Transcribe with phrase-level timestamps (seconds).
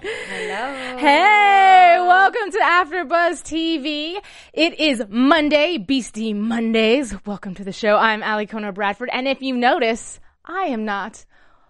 [0.00, 0.96] Hello.
[0.96, 4.16] Hey, welcome to AfterBuzz TV.
[4.52, 7.16] It is Monday, Beastie Mondays.
[7.26, 7.96] Welcome to the show.
[7.96, 11.24] I'm Ali Kona Bradford, and if you notice, I am not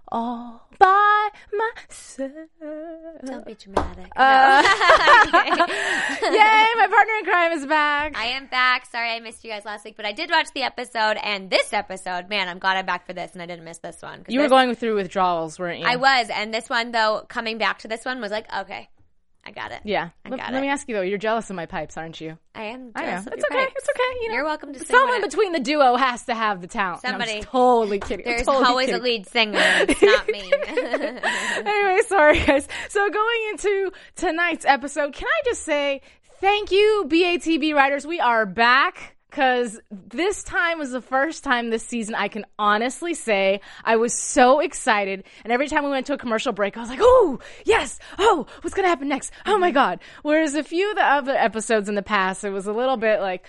[0.09, 2.33] all by myself.
[3.25, 4.07] Don't be dramatic.
[4.17, 4.63] Uh,
[6.23, 8.17] Yay, my partner in crime is back.
[8.17, 8.87] I am back.
[8.87, 11.73] Sorry I missed you guys last week, but I did watch the episode and this
[11.73, 12.29] episode.
[12.29, 14.25] Man, I'm glad I'm back for this and I didn't miss this one.
[14.29, 15.87] you were going through withdrawals, weren't you?
[15.87, 18.89] I was, and this one though, coming back to this one was like, okay,
[19.49, 19.81] I got it.
[19.83, 20.11] Yeah.
[20.27, 20.61] I Let, got let it.
[20.61, 22.37] me ask you though, you're jealous of my pipes, aren't you?
[22.55, 22.93] I am.
[22.95, 23.17] I know.
[23.17, 23.57] It's okay.
[23.65, 23.73] pipes.
[23.77, 24.19] It's okay.
[24.21, 27.01] You know, You're welcome to sing Someone between the duo has to have the talent.
[27.01, 27.37] Somebody.
[27.37, 28.27] just totally kidding.
[28.27, 29.01] There's totally always kidding.
[29.01, 29.59] a lead singer.
[29.63, 30.53] It's not me.
[31.67, 32.69] anyway, sorry guys.
[32.91, 36.03] So going into tonight's episode, can I just say
[36.41, 38.07] thank you, BATB writers.
[38.07, 39.17] We are back.
[39.31, 44.15] Cause this time was the first time this season I can honestly say I was
[44.15, 45.25] so excited.
[45.45, 47.99] And every time we went to a commercial break, I was like, oh, yes.
[48.19, 49.31] Oh, what's going to happen next?
[49.45, 50.01] Oh my God.
[50.23, 53.21] Whereas a few of the other episodes in the past, it was a little bit
[53.21, 53.45] like,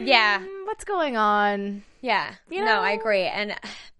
[0.00, 0.40] yeah.
[0.40, 1.82] "Hmm, what's going on?
[2.00, 2.34] Yeah.
[2.50, 2.80] You no, know?
[2.80, 3.22] I agree.
[3.24, 3.54] And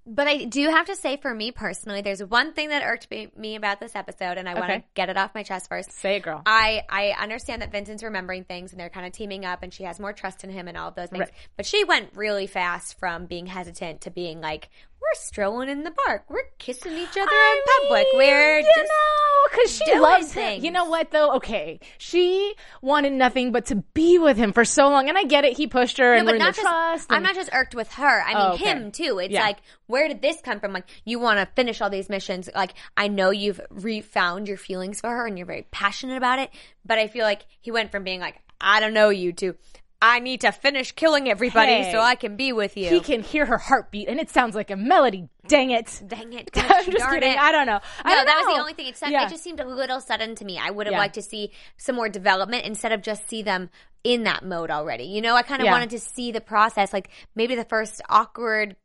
[0.08, 3.56] but I do have to say for me personally, there's one thing that irked me,
[3.56, 4.84] about this episode and I want to Okay.
[4.94, 5.92] get it off my chest first.
[5.92, 6.42] Say it, girl.
[6.46, 9.84] I, I understand that Vincent's remembering things and they're kind of teaming up and she
[9.84, 11.20] has more trust in him and all of those things.
[11.20, 11.32] Right.
[11.56, 14.70] But she went really fast from being hesitant to being like,
[15.00, 16.24] we're strolling in the park.
[16.28, 18.06] We're kissing each other I in public.
[18.12, 20.42] mean, We're you just know, because she doing loves him.
[20.42, 20.64] things.
[20.64, 21.36] You know what though?
[21.36, 25.44] Okay, she wanted nothing but to be with him for so long, and I get
[25.44, 25.56] it.
[25.56, 27.06] He pushed her and No, but ruined not their just, trust.
[27.12, 28.22] I'm not just irked with her.
[28.22, 28.64] I mean, Oh, okay.
[28.70, 29.18] him too.
[29.18, 29.42] It's Yeah.
[29.44, 30.72] like, where did this come from?
[30.72, 32.48] Like, you want to finish all these missions.
[32.54, 36.50] Like, I know you've refound your feelings for her and you're very passionate about it,
[36.84, 39.54] but I feel like he went from being like, I don't know you to,
[40.00, 41.90] I need to finish killing everybody Hey.
[41.92, 42.88] so I can be with you.
[42.88, 45.28] He can hear her heartbeat, and it sounds like a melody.
[45.48, 46.02] Dang it!
[46.06, 46.50] Dang it.
[46.54, 47.32] I'm just darn kidding.
[47.32, 47.38] it.
[47.38, 47.80] I don't know.
[48.04, 48.86] I No, don't that was the only thing.
[48.86, 49.26] It, said, Yeah.
[49.26, 50.56] it just seemed a little sudden to me.
[50.56, 50.98] I would have Yeah.
[50.98, 53.70] liked to see some more development instead of just see them
[54.04, 55.04] in that mode already.
[55.04, 55.72] You know, I kind of Yeah.
[55.72, 58.76] wanted to see the process, like maybe the first awkward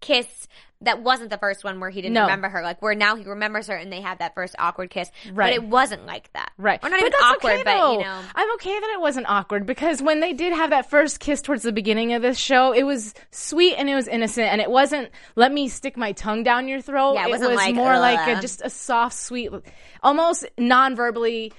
[0.00, 0.46] kiss
[0.82, 2.22] that wasn't the first one where he didn't No.
[2.22, 5.10] remember her, like where now he remembers her and they have that first awkward kiss.
[5.30, 5.48] Right.
[5.48, 6.52] But it wasn't like that.
[6.56, 6.80] Right.
[6.82, 8.20] Or not but even awkward, okay, but you know.
[8.34, 11.62] I'm okay that it wasn't awkward because when they did have that first kiss towards
[11.64, 15.10] the beginning of this show, it was sweet and it was innocent and it wasn't
[15.36, 17.12] let me stick my tongue down your throat.
[17.14, 19.50] Yeah, it it was like, more like a, just a soft, sweet,
[20.02, 21.52] almost non-verbally.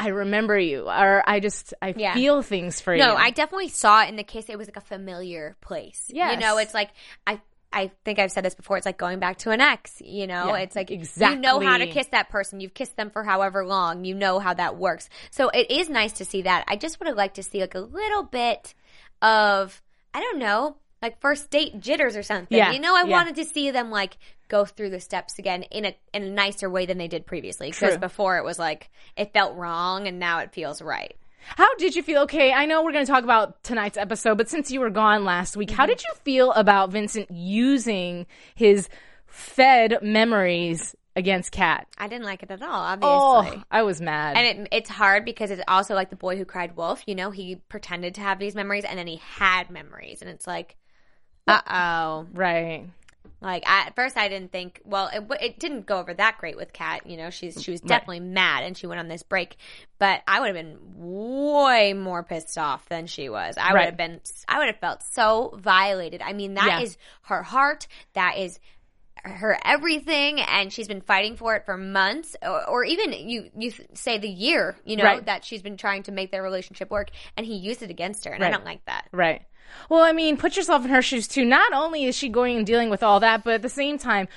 [0.00, 2.14] I remember you, or I just I Yeah.
[2.14, 3.02] feel things for you.
[3.02, 4.48] No, I definitely saw it in the kiss.
[4.48, 6.06] It was like a familiar place.
[6.08, 6.90] Yeah, You know, it's like
[7.26, 7.40] I
[7.72, 8.76] I think I've said this before.
[8.78, 10.00] It's like going back to an ex.
[10.02, 11.36] You know, Yeah, it's like exactly.
[11.36, 12.60] you know how to kiss that person.
[12.60, 14.04] You've kissed them for however long.
[14.04, 15.08] You know how that works.
[15.30, 16.64] So it is nice to see that.
[16.66, 18.74] I just would have liked to see like a little bit
[19.20, 19.82] of
[20.14, 22.56] I don't know, like first date jitters or something.
[22.56, 23.10] Yeah, You know, I yeah.
[23.10, 24.16] wanted to see them like
[24.48, 27.70] go through the steps again in a in a nicer way than they did previously.
[27.70, 31.14] Because before it was like it felt wrong, and now it feels right.
[31.56, 32.22] How did you feel?
[32.22, 35.24] Okay, I know we're going to talk about tonight's episode, but since you were gone
[35.24, 38.88] last week, how did you feel about Vincent using his
[39.26, 41.86] fed memories against Kat?
[41.98, 42.70] I didn't like it at all.
[42.70, 43.58] Obviously.
[43.60, 44.36] Oh, I was mad.
[44.36, 47.02] And it, it's hard because it's also like the boy who cried wolf.
[47.06, 50.46] You know, he pretended to have these memories and then he had memories, and it's
[50.46, 50.76] like,
[51.46, 52.26] uh oh.
[52.32, 52.86] right.
[53.40, 54.80] Like I, at first, I didn't think.
[54.84, 57.06] Well, it, it didn't go over that great with Kat.
[57.06, 59.56] You know, she's she was definitely mad, and she went on this break.
[60.00, 63.56] But I would have been way more pissed off than she was.
[63.56, 64.20] I would have been.
[64.48, 66.20] I would have felt so violated.
[66.20, 67.28] I mean, that is Yeah.
[67.36, 67.86] her heart.
[68.14, 68.58] That is
[69.24, 73.72] her everything and she's been fighting for it for months or, or even you you
[73.92, 75.26] say the year you know Right.
[75.26, 78.32] that she's been trying to make their relationship work and he used it against her
[78.32, 79.42] and I don't like that Right.
[79.88, 81.44] Well, I mean, put yourself in her shoes too.
[81.44, 84.28] Not only is she going and dealing with all that, but at the same time,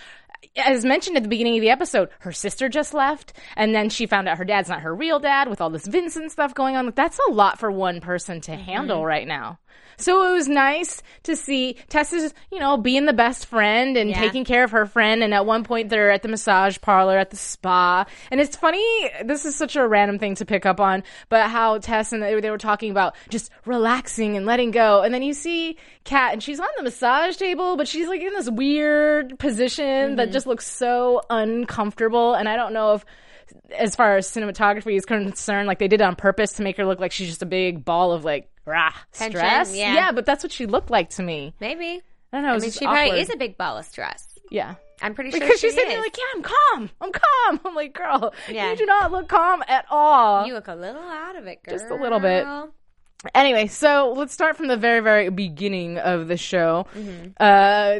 [0.55, 4.05] as mentioned at the beginning of the episode, her sister just left, and then she
[4.05, 6.91] found out her dad's not her real dad with all this Vincent stuff going on.
[6.95, 8.61] That's a lot for one person to mm-hmm.
[8.61, 9.59] handle right now.
[9.97, 14.19] So it was nice to see Tess's, you know, being the best friend and Yeah.
[14.19, 15.23] taking care of her friend.
[15.23, 18.05] And at one point they're at the massage parlor at the spa.
[18.31, 18.83] And it's funny,
[19.23, 22.39] this is such a random thing to pick up on, but how Tess and they,
[22.39, 25.01] they were talking about just relaxing and letting go.
[25.01, 28.33] And then you see Kat and she's on the massage table, but she's like in
[28.33, 30.33] this weird position that mm-hmm.
[30.33, 32.33] just looks so uncomfortable.
[32.33, 33.05] And I don't know if
[33.77, 36.85] as far as cinematography is concerned, like they did it on purpose to make her
[36.85, 39.75] look like she's just a big ball of like rah Tension, stress.
[39.75, 39.93] yeah.
[39.93, 41.53] yeah, but that's what she looked like to me.
[41.59, 42.01] Maybe.
[42.33, 42.53] I don't know.
[42.53, 44.27] I mean, she probably is a big ball of stress.
[44.49, 44.75] yeah.
[45.03, 46.89] I'm pretty sure Because she she's sitting there like, yeah, I'm calm.
[47.01, 47.59] I'm calm.
[47.65, 48.69] I'm like, girl, Yeah.
[48.69, 50.45] you do not look calm at all.
[50.45, 51.73] you look a little out of it, girl.
[51.75, 52.45] Just a little bit.
[53.35, 56.87] Anyway, so let's start from the very, very beginning of the show.
[56.95, 57.27] Mm-hmm.
[57.39, 57.99] Uh,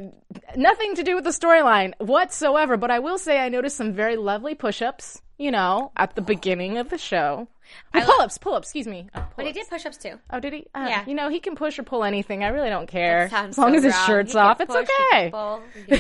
[0.56, 4.16] nothing to do with the storyline whatsoever, but I will say I noticed some very
[4.16, 5.22] lovely push-ups.
[5.38, 7.48] You know, at the beginning of the show.
[7.96, 8.68] Oh, pull-ups, pull-ups.
[8.68, 9.10] Excuse me.
[9.16, 10.20] Oh, But he did push-ups too.
[10.30, 10.68] Oh, did he?
[10.76, 11.04] Uh, Yeah.
[11.08, 12.44] You know, he can push or pull anything.
[12.44, 13.28] I really don't care.
[13.34, 14.06] As long so as his wrong.
[14.06, 15.32] shirt's He off, it's push, okay.
[15.32, 16.00] pull, can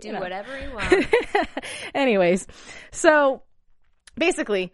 [0.00, 0.20] do know.
[0.20, 1.06] whatever he wants.
[1.94, 2.46] Anyways,
[2.90, 3.42] so
[4.16, 4.72] basically,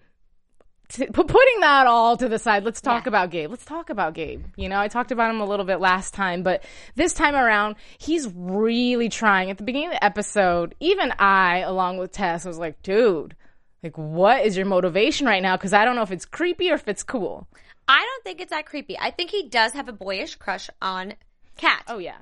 [0.96, 3.08] t- putting that all to the side, let's talk Yeah.
[3.10, 3.50] about Gabe.
[3.50, 4.44] Let's talk about Gabe.
[4.56, 6.64] You know, I talked about him a little bit last time, but
[6.94, 9.50] this time around, he's really trying.
[9.50, 13.36] At the beginning of the episode, even I, along with Tess, was like, dude,
[13.82, 15.56] like, what is your motivation right now?
[15.56, 17.46] Because I don't know if it's creepy or if it's cool.
[17.86, 18.98] I don't think it's that creepy.
[18.98, 21.14] I think he does have a boyish crush on
[21.56, 21.82] Kat.
[21.86, 22.16] Oh, yeah.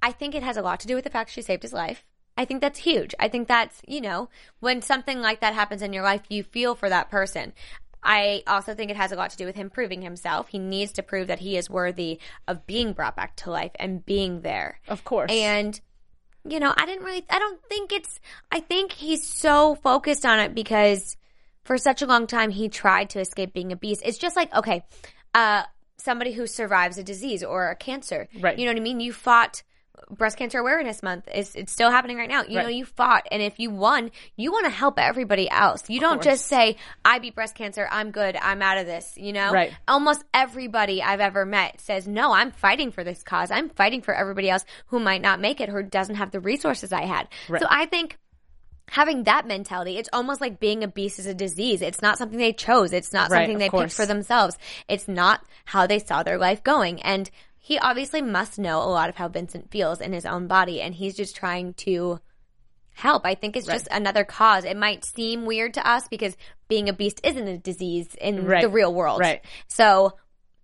[0.00, 2.04] I think it has a lot to do with the fact she saved his life.
[2.36, 3.16] I think that's huge.
[3.18, 4.28] I think that's, you know,
[4.60, 7.52] when something like that happens in your life, you feel for that person.
[8.08, 10.48] I also think it has a lot to do with him proving himself.
[10.48, 14.04] He needs to prove that he is worthy of being brought back to life and
[14.04, 14.80] being there.
[14.88, 15.30] Of course.
[15.30, 15.78] And
[16.48, 18.18] you know, I didn't really I don't think it's
[18.50, 21.18] I think he's so focused on it because
[21.64, 24.00] for such a long time he tried to escape being a beast.
[24.02, 24.86] It's just like, okay,
[25.34, 25.64] uh
[25.98, 28.26] somebody who survives a disease or a cancer.
[28.40, 28.58] Right.
[28.58, 29.00] You know what I mean?
[29.00, 29.62] You fought
[30.10, 32.42] breast cancer awareness month is it's still happening right now.
[32.42, 35.82] You know, you fought and if you won, you want to help everybody else.
[35.88, 39.32] You don't just say, I beat breast cancer, I'm good, I'm out of this, you
[39.32, 39.52] know?
[39.52, 39.72] Right.
[39.86, 43.50] almost everybody I've ever met says, no, I'm fighting for this cause.
[43.50, 46.92] I'm fighting for everybody else who might not make it, who doesn't have the resources
[46.92, 47.28] I had.
[47.48, 48.16] So I think
[48.90, 51.82] having that mentality, it's almost like being a beast is a disease.
[51.82, 52.92] It's not something they chose.
[52.92, 53.84] It's not Right, something they course.
[53.84, 54.56] picked for themselves.
[54.88, 57.02] It's not how they saw their life going.
[57.02, 57.30] And
[57.68, 60.80] he obviously must know a lot of how Vincent feels in his own body.
[60.80, 62.18] And he's just trying to
[62.94, 63.26] help.
[63.26, 64.64] I think it's just another cause.
[64.64, 66.34] It might seem weird to us because
[66.66, 68.62] being a beast isn't a disease in Right.
[68.62, 69.20] the real world.
[69.20, 69.44] Right.
[69.66, 70.14] So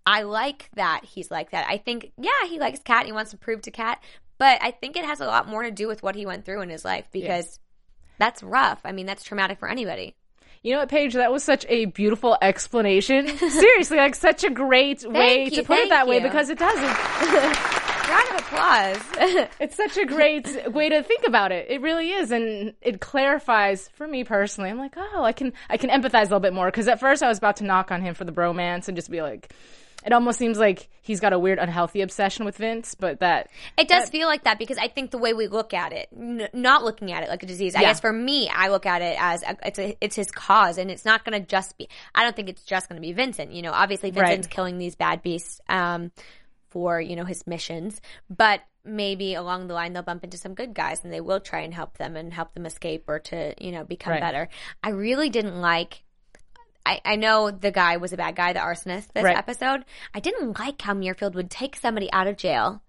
[0.07, 1.67] I like that he's like that.
[1.69, 3.05] I think, yeah, he likes Kat.
[3.05, 4.03] He wants to prove to Kat,
[4.39, 6.63] but I think it has a lot more to do with what he went through
[6.63, 7.61] in his life because
[8.19, 8.81] that's rough.
[8.83, 10.17] I mean, that's traumatic for anybody.
[10.65, 11.13] You know what, Paige?
[11.13, 13.29] That was such a beautiful explanation.
[13.39, 16.79] Seriously, like such a great way you, to put it that way because it does.
[18.09, 19.49] Round of applause.
[19.61, 21.67] it's such a great way to think about it.
[21.69, 24.71] It really is, and it clarifies for me personally.
[24.71, 27.23] I'm like, oh, I can I can empathize a little bit more because at first
[27.23, 29.53] I was about to knock on him for the bromance and just be like,
[30.05, 33.49] it almost seems like he's got a weird unhealthy obsession with Vince, but that
[33.79, 36.49] It does feel like that because I think the way we look at it, n-
[36.53, 37.75] not looking at it like a disease.
[37.75, 40.79] I guess for me, I look at it as a, it's a, it's his cause,
[40.79, 41.89] and it's not going to just be.
[42.15, 43.53] I don't think it's just going to be Vincent.
[43.53, 46.13] You know, obviously Vincent's killing these bad beasts um,
[46.69, 50.75] for you know his missions, but maybe along the line they'll bump into some good
[50.75, 53.73] guys and they will try and help them and help them escape or to you
[53.73, 54.21] know become Right.
[54.21, 54.49] better.
[54.83, 56.04] I really didn't like.
[56.87, 59.37] I, I know the guy was a bad guy, the arsonist, this Right.
[59.37, 59.85] episode.
[60.15, 62.83] I didn't like how Muirfield would take somebody out of jail,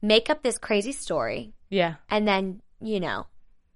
[0.00, 3.26] make up this crazy story, yeah, and then you know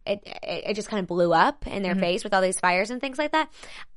[0.06, 1.82] it it, it just kind of blew up in Mm-hmm.
[1.82, 3.48] their face with all these fires and things like that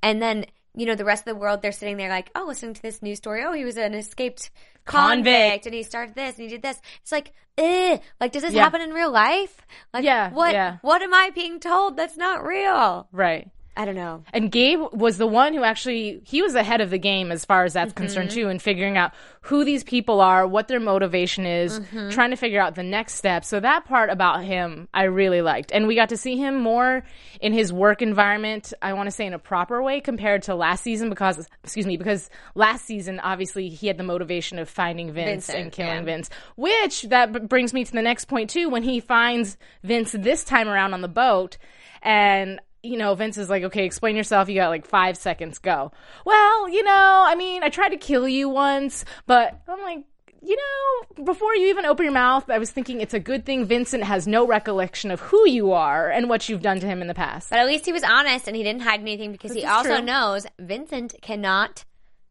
[0.04, 0.46] and then
[0.76, 3.02] you know the rest of the world they're sitting there like oh listening to this
[3.02, 4.50] news story oh he was an escaped
[4.86, 5.66] convict, Convict.
[5.68, 8.64] and he started this and he did this it's like eh, like does this Yeah.
[8.64, 9.62] happen in real life
[9.94, 10.78] like Yeah, what yeah.
[10.82, 13.50] what am i being told that's not real right.
[13.78, 16.98] I don't know And Gabe was the one who actually he was ahead of the
[16.98, 17.98] game as far as that's Mm-hmm.
[18.04, 22.10] concerned too, in figuring out who these people are, what their motivation is, Mm-hmm.
[22.10, 23.44] trying to figure out the next step.
[23.46, 25.72] So that part about him I really liked.
[25.72, 27.04] And we got to see him more
[27.42, 30.84] in his work environment, I want to say in a proper way compared to last
[30.84, 35.48] season because excuse me, because last season obviously he had the motivation of finding Vince
[35.48, 36.02] Vincent, and killing yeah.
[36.04, 36.30] Vince.
[36.56, 40.44] Which that b- brings me to the next point too when he finds Vince this
[40.44, 41.58] time around on the boat
[42.02, 44.48] and you know, Vince is like, okay, explain yourself.
[44.48, 45.58] You got like five seconds.
[45.60, 45.92] Go.
[46.26, 50.04] Well, you know, I mean, I tried to kill you once, but I'm like,
[50.42, 53.66] you know, before you even open your mouth, I was thinking it's a good thing
[53.66, 57.08] Vincent has no recollection of who you are and what you've done to him in
[57.08, 57.50] the past.
[57.50, 60.06] but at least he was honest and he didn't hide anything because he also true.
[60.06, 61.84] knows vincent cannot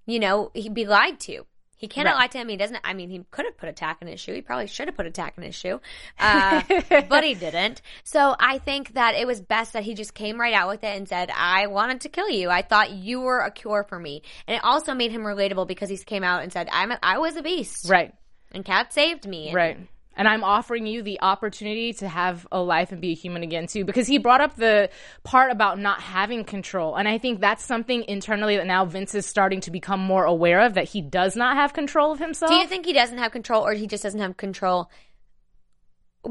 [0.07, 1.45] you know he be lied to
[1.85, 2.21] He cannot Right.
[2.21, 2.49] lie to him.
[2.49, 2.81] He doesn't.
[2.83, 4.33] I mean, he could have put a tack in his shoe.
[4.33, 5.83] He probably should have put a tack in his shoe,
[6.19, 6.63] uh,
[7.11, 7.83] but he didn't.
[8.05, 10.97] So I think that it was best that he just came right out with it
[10.97, 12.49] and said, "I wanted to kill you.
[12.49, 15.91] I thought you were a cure for me." And it also made him relatable because
[15.91, 18.15] he came out and said, "I'm a, I was a beast, Right.
[18.53, 19.79] and Kat saved me." And Right.
[20.17, 23.67] And I'm offering you the opportunity to have a life and be a human again
[23.67, 24.91] too, because he brought up the
[25.25, 26.95] part about not having control.
[26.95, 30.61] And I think that's something internally that now Vince is starting to become more aware
[30.61, 32.51] of that he does not have control of himself.
[32.51, 34.91] Do you think he doesn't have control, or he just doesn't have control?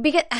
[0.01, 0.23] Because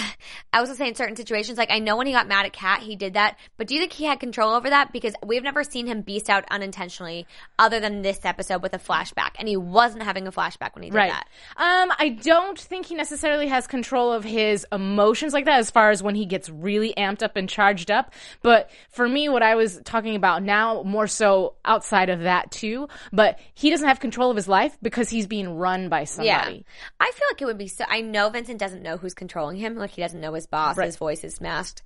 [0.54, 2.54] I was gonna say in certain situations, like I know when he got mad at
[2.54, 3.38] Kat, he did that.
[3.58, 4.92] But do you think he had control over that?
[4.92, 7.28] Because we've never seen him beast out unintentionally,
[7.60, 10.90] other than this episode with a flashback, and he wasn't having a flashback when he
[10.90, 11.12] did Right.
[11.12, 11.28] that.
[11.58, 15.90] Um, I don't think he necessarily has control of his emotions like that as far
[15.92, 18.14] as when he gets really amped up and charged up.
[18.42, 22.88] But for me, what I was talking about now more so outside of that too,
[23.12, 26.28] but he doesn't have control of his life because he's being run by somebody.
[26.56, 27.86] Yeah, I feel like it would be so.
[27.88, 29.76] I know Vincent doesn't know who's controlling him.
[29.76, 30.78] Like he doesn't know his boss.
[30.78, 30.86] Right.
[30.86, 31.84] His voice is masked.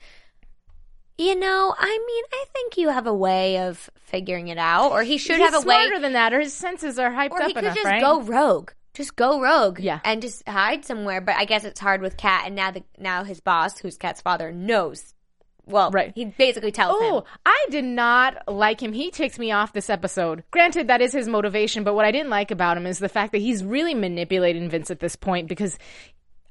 [1.17, 5.01] You know, I mean, I think you have a way of figuring it out, or
[5.01, 5.75] he should He's have a way.
[5.87, 8.01] smarter than that, or his senses are hyped Or up he could enough, just right?
[8.01, 8.71] go rogue.
[8.93, 9.79] Just go rogue.
[9.79, 9.99] Yeah.
[10.03, 11.19] And just hide somewhere.
[11.21, 14.21] But I guess it's hard with Kat and now the now his boss, who's Kat's
[14.21, 15.15] father, knows.
[15.65, 16.13] Well, Right.
[16.15, 17.23] he basically tells Oh, him.
[17.45, 18.93] I did not like him.
[18.93, 20.43] He ticked me off this episode.
[20.51, 23.33] Granted, that is his motivation, but what I didn't like about him is the fact
[23.33, 25.77] that he's really manipulating Vince at this point because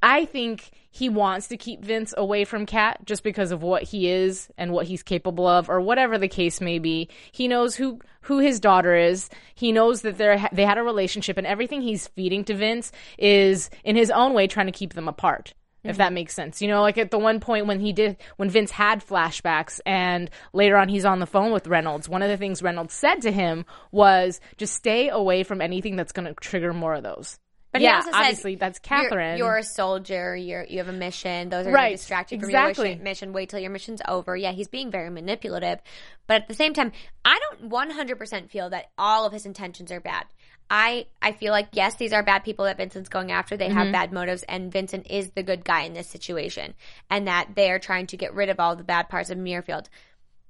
[0.02, 4.08] I think he wants to keep Vince away from Kat just because of what he
[4.08, 7.10] is and what he's capable of, or whatever the case may be.
[7.32, 9.28] He knows who who his daughter is.
[9.54, 13.68] He knows that they they had a relationship, and everything he's feeding to Vince is
[13.84, 15.52] in his own way trying to keep them apart.
[15.84, 15.98] If mm-hmm.
[15.98, 18.70] that makes sense, you know, like at the one point when he did, when Vince
[18.70, 22.08] had flashbacks, and later on he's on the phone with Reynolds.
[22.08, 26.12] One of the things Reynolds said to him was, "Just stay away from anything that's
[26.12, 27.38] going to trigger more of those."
[27.76, 29.38] But yeah, he also said, obviously that's "You're- Catherine.
[29.38, 30.36] You're, a soldier.
[30.36, 31.48] You're you have a mission.
[31.48, 32.88] Those are Right, going to distract you from exactly.
[32.90, 33.32] your mission, mission.
[33.32, 34.36] Wait till your mission's over.
[34.36, 35.80] Yeah, he's being very manipulative.
[36.26, 36.92] But at the same time,
[37.24, 40.26] I don't 100% feel that all of his intentions are bad.
[40.68, 43.56] I I feel like yes, these are bad people that Vincent's going after.
[43.56, 43.76] They Mm-hmm.
[43.78, 46.74] have bad motives, and Vincent is the good guy in this situation,
[47.08, 49.86] and that they are trying to get rid of all the bad parts of Muirfield.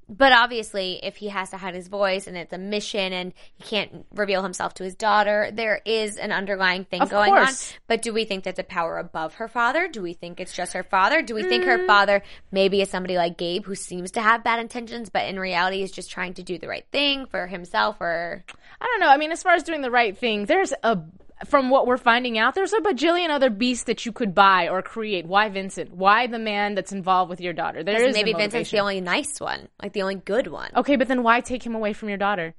[0.08, 3.64] But obviously, if he has to hide his voice and it's a mission and he
[3.64, 7.72] can't reveal himself to his daughter, there is an underlying thing Of going course.
[7.72, 7.78] on.
[7.88, 9.88] But do we think that's a power above her father?
[9.88, 11.22] Do we think it's just her father?
[11.22, 11.66] Do we think Mm.
[11.66, 12.22] her father
[12.52, 15.90] maybe is somebody like Gabe who seems to have bad intentions, but in reality is
[15.90, 18.44] just trying to do the right thing for himself or
[18.80, 19.08] I don't know.
[19.08, 20.98] I mean, as far as doing the right thing, there's a
[21.44, 24.80] from what we're finding out, there's a bajillion other beasts that you could buy or
[24.82, 25.26] create.
[25.26, 25.92] Why Vincent?
[25.92, 27.84] Why the man that's involved with your daughter?
[27.84, 31.08] There is maybe Vincent's the only nice one, like the only good one, Okay, but
[31.08, 32.54] then why take him away from your daughter?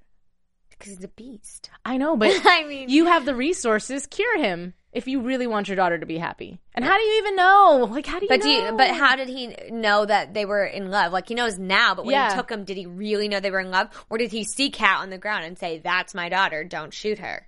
[0.69, 1.71] because he's a beast.
[1.83, 4.05] I know, but I mean- you have the resources.
[4.05, 6.59] Cure him if you really want your daughter to be happy.
[6.75, 7.87] And how do you even know?
[7.89, 8.45] Like, how do you But know?
[8.45, 11.11] do you, but how did he know that they were in love?
[11.13, 12.29] Like he knows now, but when Yeah.
[12.29, 14.69] he took him, did he really know they were in love, or did he see
[14.69, 17.47] Kat on the ground and say, "That's my daughter, don't shoot her"?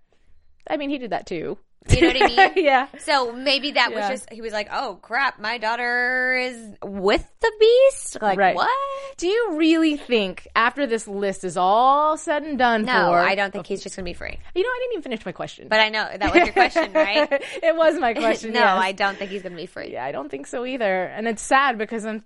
[0.69, 1.57] I mean, he did that too.
[1.89, 2.65] You know what I mean?
[2.65, 2.87] yeah.
[2.99, 7.51] So maybe that was just he was like, "Oh crap, my daughter is with the
[7.59, 8.53] beast." Like Right.
[8.55, 8.69] what?
[9.17, 13.17] Do you really think after this list is all said and done No, for?
[13.19, 14.37] I don't think he's just gonna be free.
[14.53, 15.67] You know, I didn't even finish my question.
[15.69, 17.27] But I know that was your question, right?
[17.63, 18.51] it was my question.
[18.53, 18.81] no, yes.
[18.83, 19.93] I don't think he's gonna be free.
[19.93, 21.05] Yeah, I don't think so either.
[21.05, 22.21] And it's sad because I'm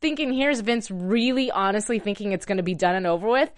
[0.00, 3.50] thinking here's Vince really honestly thinking it's going to be done and over with.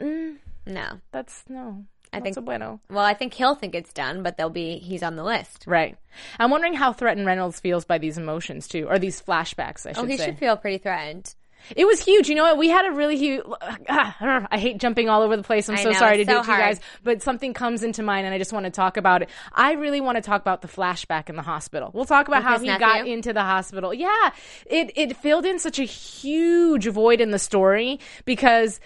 [0.00, 1.00] Mm, No.
[1.12, 1.84] That's no.
[2.16, 2.80] I think- so bueno.
[2.90, 5.64] Well, I think he'll think it's done, but they'll be he's on the list.
[5.66, 5.96] Right.
[6.38, 9.86] I'm wondering how threatened Reynolds feels by these emotions too, or these flashbacks.
[9.86, 10.26] I oh, should Oh, he say.
[10.26, 11.34] should feel pretty threatened.
[11.74, 12.28] It was huge.
[12.28, 12.58] You know what?
[12.58, 13.42] We had a really huge.
[13.88, 15.66] I hate jumping all over the place.
[15.68, 18.02] I'm so know, sorry to it's do it to you guys, but something comes into
[18.02, 19.30] mind, and I just want to talk about it.
[19.50, 21.90] I really want to talk about the flashback in the hospital.
[21.94, 22.86] We'll talk about With how he nephew?
[22.86, 23.94] got into the hospital.
[23.94, 24.30] Yeah,
[24.66, 28.78] it it filled in such a huge void in the story because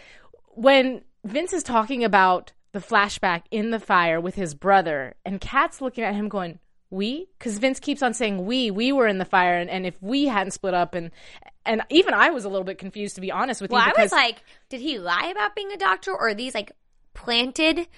[0.55, 5.81] when Vince is talking about the flashback in the fire with his brother, and Kat's
[5.81, 6.59] looking at him going,
[6.91, 10.01] "We," because Vince keeps on saying, "We, we were in the fire," and, and if
[10.03, 11.11] we hadn't split up, and
[11.65, 13.91] and even I was a little bit confused to be honest with Well, you I
[13.91, 16.73] because was like, did he lie about being a doctor, or are these like
[17.15, 17.89] planted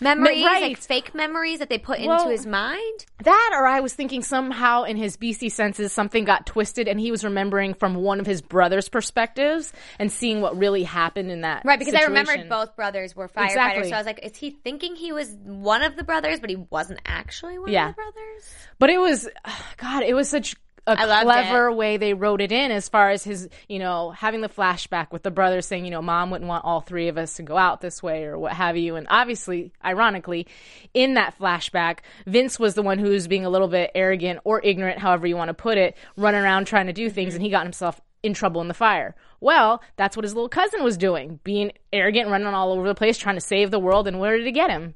[0.00, 0.62] memories, right.
[0.62, 3.06] like fake memories that they put Well- into his mind?
[3.24, 7.10] that, or I was thinking somehow in his BC senses something got twisted, and he
[7.10, 11.64] was remembering from one of his brother's perspectives and seeing what really happened in that
[11.64, 13.88] Right, because I remembered both brothers were firefighters, Exactly.
[13.90, 16.56] so I was like, is he thinking he was one of the brothers, but he
[16.56, 17.88] wasn't actually one Yeah.
[17.90, 18.54] of the brothers?
[18.78, 19.28] But it was,
[19.78, 20.54] God, it was such
[20.92, 21.74] a clever it.
[21.74, 25.22] way they wrote it in as far as his, you know, having the flashback with
[25.22, 27.80] the brother saying, you know, mom wouldn't want all three of us to go out
[27.80, 28.96] this way or what have you.
[28.96, 30.46] And obviously, ironically,
[30.94, 34.60] in that flashback, Vince was the one who was being a little bit arrogant or
[34.64, 37.50] ignorant, however you want to put it, running around trying to do things, and he
[37.50, 39.14] got himself in trouble in the fire.
[39.40, 43.18] Well, that's what his little cousin was doing, being arrogant, running all over the place,
[43.18, 44.08] trying to save the world.
[44.08, 44.94] And where did it get him?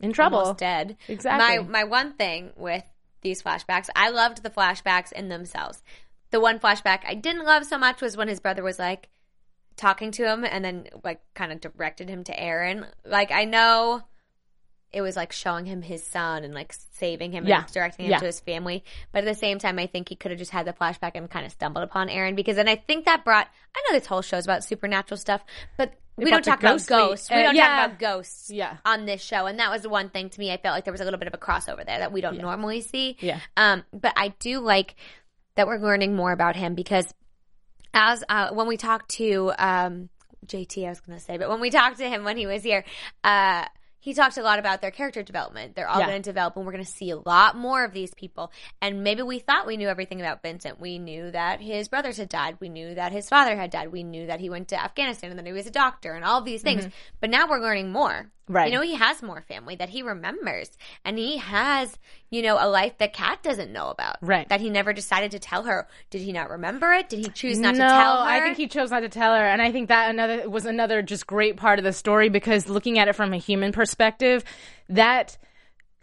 [0.00, 0.38] In trouble.
[0.38, 0.96] almost dead.
[1.08, 1.58] Exactly.
[1.58, 2.82] My my one thing with
[3.24, 5.82] these flashbacks, I loved the flashbacks in themselves.
[6.30, 9.08] The one flashback I didn't love so much was when his brother was like
[9.76, 12.86] talking to him and then like kind of directed him to Aaron.
[13.04, 14.02] Like I know
[14.94, 17.64] it was like showing him his son and like saving him Yeah.
[17.64, 18.18] and directing him Yeah.
[18.20, 18.84] to his family.
[19.12, 21.28] But at the same time, I think he could have just had the flashback and
[21.28, 23.48] kind of stumbled upon Aaron because then I think that brought.
[23.76, 25.42] I know this whole show's about supernatural stuff,
[25.76, 27.28] but we About don't talk about ghosts.
[27.28, 28.52] We don't talk about ghosts
[28.84, 30.52] on this show, and that was the one thing to me.
[30.52, 32.38] I felt like there was a little bit of a crossover there that we don't
[32.38, 33.16] normally see.
[33.18, 33.40] Yeah.
[33.56, 34.94] Um, but I do like
[35.56, 37.12] that we're learning more about him because
[37.92, 40.08] as uh, when we talked to um,
[40.46, 42.62] JT, I was going to say, but when we talked to him when he was
[42.62, 42.84] here,
[43.24, 43.64] uh,
[44.04, 45.74] he talked a lot about their character development.
[45.74, 46.08] They're all Yeah.
[46.08, 48.52] going to develop, and we're going to see a lot more of these people.
[48.82, 50.78] And maybe we thought we knew everything about Vincent.
[50.78, 52.58] We knew that his brothers had died.
[52.60, 53.90] We knew that his father had died.
[53.92, 56.38] We knew that he went to Afghanistan and then he was a doctor and all
[56.38, 56.86] of these things.
[57.18, 58.10] But now we're learning more.
[58.12, 58.28] Mm-hmm.
[58.46, 58.70] Right.
[58.70, 60.68] You know, he has more family that he remembers,
[61.02, 64.16] and he has, you know, a life that Kat doesn't know about.
[64.20, 64.46] Right.
[64.50, 65.88] That he never decided to tell her.
[66.10, 67.08] Did he not remember it?
[67.08, 68.28] Did he choose not no, to tell her?
[68.28, 71.00] I think he chose not to tell her, and I think that another was another
[71.00, 75.38] just great part of the story because looking at it from a human perspective, that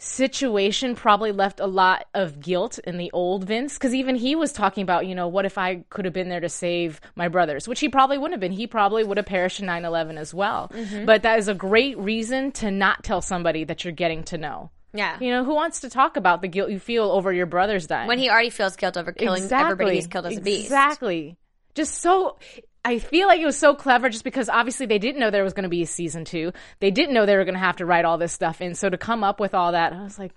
[0.01, 4.51] situation probably left a lot of guilt in the old Vince because even he was
[4.51, 7.67] talking about, you know, what if I could have been there to save my brothers,
[7.67, 8.51] which he probably wouldn't have been.
[8.51, 10.71] He probably would have perished in 9/11 as well.
[10.73, 11.05] Mm-hmm.
[11.05, 14.71] But that is a great reason to not tell somebody that you're getting to know.
[14.93, 15.17] Yeah.
[15.21, 18.07] You know, who wants to talk about the guilt you feel over your brothers dying?
[18.07, 20.65] when he already feels guilt over killing everybody he's killed as a beast.
[20.65, 21.37] Exactly.
[21.75, 22.37] Just so
[22.83, 25.53] I feel like it was so clever just because obviously they didn't know there was
[25.53, 26.51] going to be a season 2.
[26.79, 28.73] They didn't know they were going to have to write all this stuff in.
[28.73, 30.31] So to come up with all that, I was like,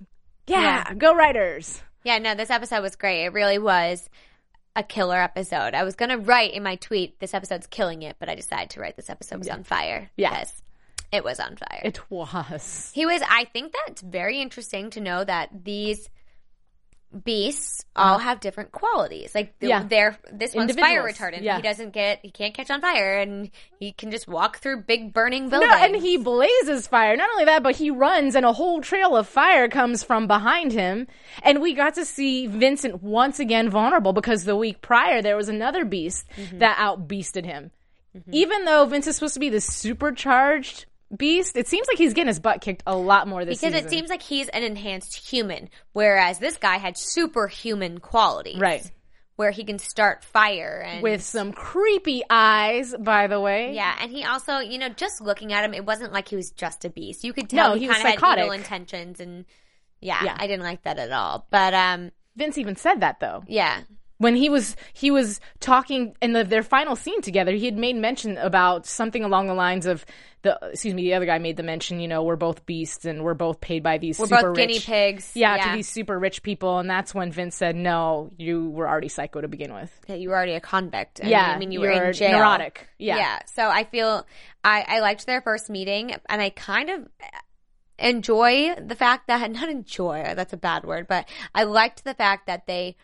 [0.47, 0.95] yeah, Yeah.
[0.95, 1.81] go writers.
[2.05, 3.25] Yeah, no, this episode was great.
[3.25, 4.11] It really was
[4.77, 5.73] a killer episode.
[5.75, 8.81] I was gonna write in my tweet, "This episode's killing it," but I decided to
[8.81, 10.61] write, "This episode was on fire." Yes.
[11.13, 11.81] it was on fire.
[11.85, 12.91] It was.
[12.93, 13.23] He was.
[13.31, 16.11] I think that's very interesting to know that these
[17.23, 18.13] beasts Uh-huh.
[18.15, 19.35] all have different qualities.
[19.35, 19.85] Like the, Yeah.
[19.89, 21.33] they're this one's fire Individuals.
[21.33, 21.43] retardant.
[21.45, 21.57] Yeah.
[21.57, 22.21] He doesn't get.
[22.23, 25.71] He can't catch on fire, and he can just walk through big burning buildings.
[25.71, 27.17] No, and he blazes fire.
[27.17, 30.73] Not only that, but he runs and a whole trail of fire comes from behind
[30.73, 31.07] him.
[31.43, 35.49] And we got to see Vincent once again vulnerable because the week prior there was
[35.49, 36.59] another beast Mm-hmm.
[36.59, 37.71] that outbeasted him.
[38.31, 42.29] Even though Vince is supposed to be the supercharged beast, it seems like he's getting
[42.29, 43.71] his butt kicked a lot more this season.
[43.73, 43.87] because season.
[43.87, 48.59] it seems like he's an enhanced human, whereas this guy had superhuman qualities.
[48.59, 48.91] Right.
[49.37, 53.75] Where he can start fire and with some creepy eyes, by the way.
[53.75, 56.53] Yeah, and he also, you know, just looking at him, it wasn't like he was
[56.53, 57.25] just a beast.
[57.25, 58.61] You could tell No, he, he was kind of had evil psychotic.
[58.61, 59.45] intentions, and
[60.01, 60.37] yeah, Yeah.
[60.39, 61.49] I didn't like that at all.
[61.51, 63.43] But um, Vince even said that though.
[63.49, 63.81] yeah,
[64.19, 67.97] when he was he was talking in the, their final scene together he had made
[67.97, 70.07] mention about something along the lines of
[70.43, 73.25] the excuse me the other guy made the mention you know we're both beasts and
[73.25, 75.33] we're both paid by these we're super both rich guinea pigs.
[75.35, 75.71] yeah, yeah.
[75.71, 79.41] to these super rich people and that's when Vince said no you were already psycho
[79.41, 81.21] to begin with Yeah, you were already a convict.
[81.25, 82.33] I Yeah, mean, I mean, you were in jail.
[82.39, 82.87] neurotic.
[82.99, 83.17] Yeah.
[83.17, 83.39] yeah.
[83.47, 84.27] So I feel
[84.63, 87.09] I I liked their first meeting, and I kind of
[87.99, 92.47] enjoy the fact that not enjoy that's a bad word, but I liked the fact
[92.47, 92.97] that they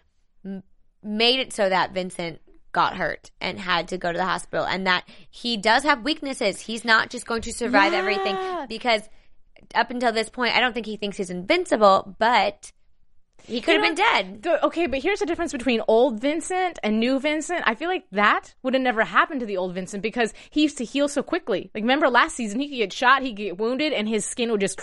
[1.02, 2.40] made it so that Vincent
[2.72, 6.60] got hurt and had to go to the hospital, and that he does have weaknesses.
[6.60, 8.36] He's not just going to survive everything
[8.68, 9.02] because
[9.74, 12.72] up until this point, I don't think he thinks he's invincible, but.
[13.44, 14.46] He could have You been dead.
[14.64, 17.62] okay, but here's the difference between old Vincent and new Vincent.
[17.64, 20.76] I feel like that would have never happened to the old Vincent because he used
[20.76, 21.70] to heal so quickly.
[21.74, 24.50] Like remember last season, he could get shot, he could get wounded, and his skin
[24.50, 24.78] would just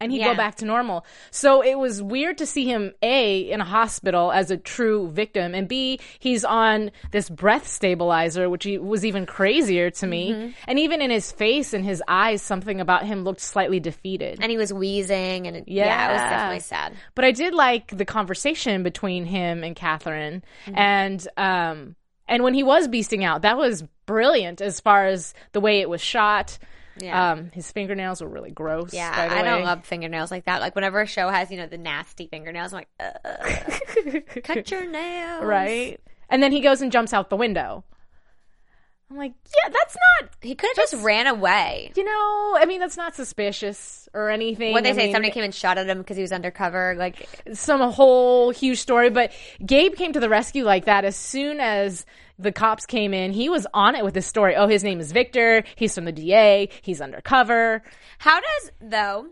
[0.00, 0.32] and he'd Yeah.
[0.32, 1.04] go back to normal.
[1.30, 5.54] So it was weird to see him a in a hospital as a true victim,
[5.54, 10.32] and b he's on this breath stabilizer, which he, was even crazier to me.
[10.32, 10.50] Mm-hmm.
[10.66, 14.38] And even in his face and his eyes, something about him looked slightly defeated.
[14.40, 16.08] And he was wheezing, and it, yeah.
[16.08, 16.94] it was definitely sad.
[17.14, 20.78] But I did like the conversation between him and Catherine, Mm-hmm.
[20.78, 21.96] and um,
[22.28, 25.88] and when he was beasting out, that was brilliant as far as the way it
[25.90, 26.58] was shot.
[27.00, 27.32] Yeah.
[27.32, 28.92] Um, his fingernails were really gross.
[28.92, 30.60] Yeah, by the I don't love fingernails like that.
[30.60, 34.86] Like whenever a show has, you know, the nasty fingernails, I'm like, Ugh, cut your
[34.88, 35.44] nails.
[35.44, 36.00] right.
[36.28, 37.84] And then he goes and jumps out the window.
[39.10, 39.32] I'm like,
[39.64, 40.30] yeah, that's not.
[40.40, 41.90] He could have just ran away.
[41.96, 44.72] You know, I mean, that's not suspicious or anything.
[44.72, 46.94] What they I say, mean, somebody came and shot at him because he was undercover.
[46.96, 49.32] Like, some whole huge story, but
[49.66, 52.06] Gabe came to the rescue like that as soon as
[52.40, 53.32] the cops came in.
[53.32, 54.56] He was on it with this story.
[54.56, 55.64] Oh, his name is Victor.
[55.76, 56.68] He's from the DA.
[56.82, 57.82] He's undercover.
[58.18, 59.28] how does though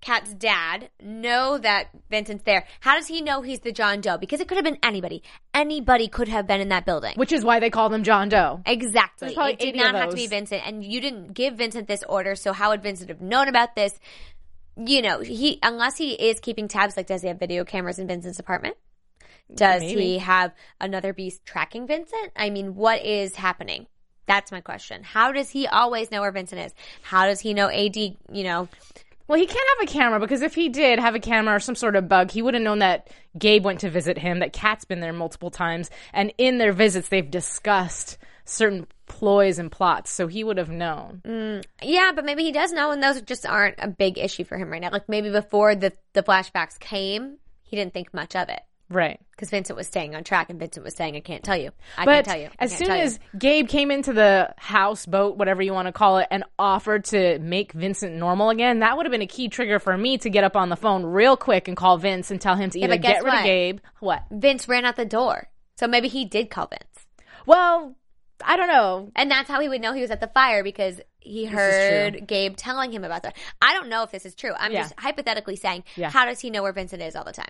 [0.00, 2.66] Kat's dad know that Vincent's there?
[2.80, 4.16] How does he know he's the John Doe?
[4.16, 5.22] Because it could have been anybody.
[5.52, 7.12] Anybody could have been in that building.
[7.16, 8.62] Which is why they call them John Doe.
[8.64, 9.34] Exactly.
[9.36, 10.26] It did not have to be.
[10.26, 12.34] Vincent, and you didn't give Vincent this order.
[12.34, 13.98] So how would Vincent have known about this?
[14.76, 16.96] You know, he unless he is keeping tabs.
[16.96, 18.76] Like, does he have video cameras in Vincent's apartment?
[19.54, 20.00] Does Maybe.
[20.00, 22.32] he have another beast tracking Vincent?
[22.36, 23.86] I mean, what is happening?
[24.26, 25.02] That's my question.
[25.02, 26.72] How does he always know where Vincent is?
[27.02, 27.96] How does he know AD?
[27.96, 28.68] You know,
[29.26, 31.74] Well, he can't have a camera because if he did have a camera or some
[31.74, 34.84] sort of bug, he would have known that Gabe went to visit him, that Kat's
[34.84, 40.28] been there multiple times, and in their visits, they've discussed certain ploys and plots, so
[40.28, 41.22] he would have known.
[41.24, 44.56] Mm, yeah, but maybe he does know, and those just aren't a big issue for
[44.56, 44.90] him right now.
[44.90, 49.20] Like maybe before the the flashbacks came, he didn't think much of it Right.
[49.30, 51.70] because Vincent was staying on track, and Vincent was saying, "I can't tell you.
[51.96, 54.52] I But can't tell you." I as soon tell you." as Gabe came into the
[54.58, 58.80] house, boat, whatever you want to call it, and offered to make Vincent normal again,
[58.80, 61.04] that would have been a key trigger for me to get up on the phone
[61.04, 63.44] real quick and call Vince and tell him to either guess get rid of?
[63.44, 63.78] Gabe.
[64.00, 64.22] What?
[64.30, 67.06] Vince ran out the door, so maybe he did call Vince,
[67.46, 67.94] Well,
[68.44, 69.10] I don't know.
[69.14, 72.56] and that's how he would know he was at the fire because he heard Gabe
[72.56, 73.36] telling him about that.
[73.62, 74.52] I don't know if this is true.
[74.58, 74.82] I'm Yeah.
[74.82, 76.10] just hypothetically saying, Yeah.
[76.10, 77.48] how does he know where Vincent is all the time?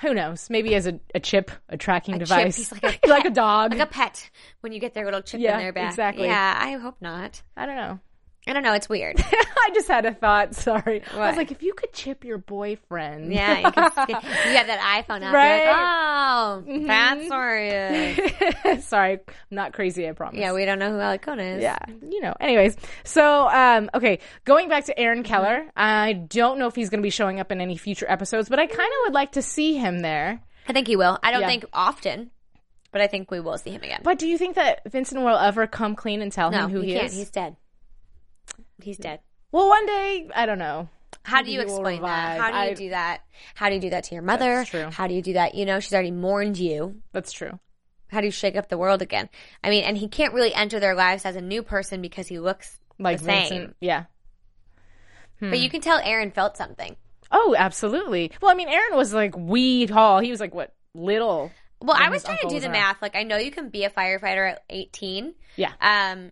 [0.00, 0.50] Who knows?
[0.50, 3.72] Maybe as a, a chip, a tracking A device, He's like a like a dog.
[3.72, 4.30] Like a pet
[4.60, 5.90] when you get their little chip Yeah, in their back.
[5.90, 6.26] exactly.
[6.26, 7.42] Yeah, I hope not.
[7.56, 8.00] I don't know.
[8.46, 8.74] I don't know.
[8.74, 9.16] It's weird.
[9.32, 10.54] I just had a thought.
[10.54, 11.02] Sorry.
[11.14, 13.32] I was like, if you could chip your boyfriend.
[13.32, 14.14] Yeah, you, can, you
[14.56, 15.58] have that iPhone out Right.
[15.64, 15.72] there.
[15.72, 18.80] Like, oh, that's where.
[18.82, 19.18] Sorry, I'm
[19.50, 20.06] not crazy.
[20.08, 20.38] I promise.
[20.38, 21.62] Yeah, we don't know who Alicona is.
[21.62, 22.34] Yeah, you know.
[22.38, 27.00] Anyways, so um, okay, going back to Aaron Keller, I don't know if he's going
[27.00, 29.42] to be showing up in any future episodes, but I kind of would like to
[29.42, 30.40] see him there.
[30.68, 31.18] I think he will.
[31.22, 31.48] I don't Yeah.
[31.48, 32.30] think often,
[32.92, 34.00] but I think we will see him again.
[34.02, 36.80] But do you think that Vincent will ever come clean and tell no, him who
[36.80, 37.06] he, he, can't.
[37.06, 37.14] is?
[37.16, 37.56] He's dead.
[38.82, 39.20] He's dead.
[39.52, 40.88] Well, one day, I don't know.
[41.22, 42.36] How do you explain that?
[42.36, 42.40] revive.
[42.40, 43.20] How do you I- do that?
[43.54, 44.56] How do you do that to your mother?
[44.56, 44.90] That's true.
[44.90, 45.54] How do you do that?
[45.54, 47.00] You know, she's already mourned you.
[47.12, 47.58] That's true.
[48.08, 49.28] How do you shake up the world again?
[49.62, 52.38] I mean, and he can't really enter their lives as a new person because he
[52.38, 53.40] looks Like the same.
[53.48, 54.04] Vincent, yeah.
[55.40, 56.96] But you can tell Aaron felt something.
[57.30, 58.30] Oh, absolutely.
[58.40, 60.20] Well, I mean, Aaron was like wee tall.
[60.20, 61.50] He was like what little.
[61.82, 62.80] Well, I was his trying to uncle do was the around.
[62.80, 63.02] math.
[63.02, 65.34] Like, I know you can be a firefighter at 18.
[65.56, 65.72] Yeah.
[65.82, 66.30] Um,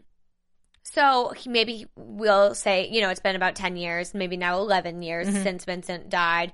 [0.94, 5.02] so he maybe we'll say, you know, it's been about 10 years, maybe now 11
[5.02, 5.42] years Mm-hmm.
[5.42, 6.52] since Vincent died.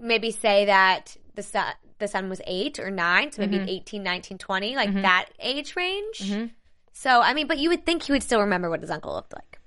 [0.00, 3.68] Maybe say that the son, the son was eight or nine, so maybe Mm-hmm.
[3.68, 6.48] 18, 19, 20, like that age range.
[6.92, 9.32] So, I mean, but you would think he would still remember what his uncle looked
[9.32, 9.60] like.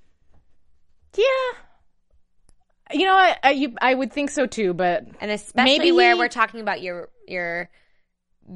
[1.15, 2.97] Yeah.
[2.99, 6.13] You know, I I, you, I would think so too, but And especially Maybe where
[6.13, 7.69] he- we're talking about your, your,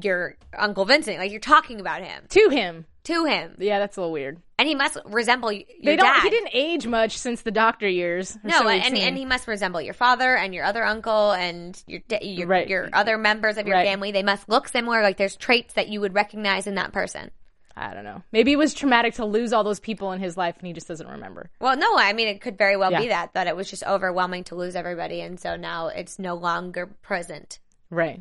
[0.02, 4.00] your Uncle Vincent, like you're talking about him to him, to him, yeah, that's a
[4.00, 4.40] little weird.
[4.58, 6.06] and he must resemble your They don't.
[6.06, 6.22] dad.
[6.22, 8.38] He didn't age much since the doctor years.
[8.44, 12.00] No, so and, and he must resemble your father and your other uncle and your
[12.20, 12.68] your, Right.
[12.68, 13.86] your other members of your Right.
[13.86, 14.12] family.
[14.12, 15.02] They must look similar.
[15.02, 17.30] Like there's traits that you would recognize in that person.
[17.78, 18.22] I don't know.
[18.32, 20.88] Maybe it was traumatic to lose all those people in his life, and he just
[20.88, 21.50] doesn't remember.
[21.60, 24.44] Well, no, I mean it could very well be that that it was just overwhelming
[24.44, 27.58] to lose everybody, and so now it's no longer present.
[27.90, 28.20] Right.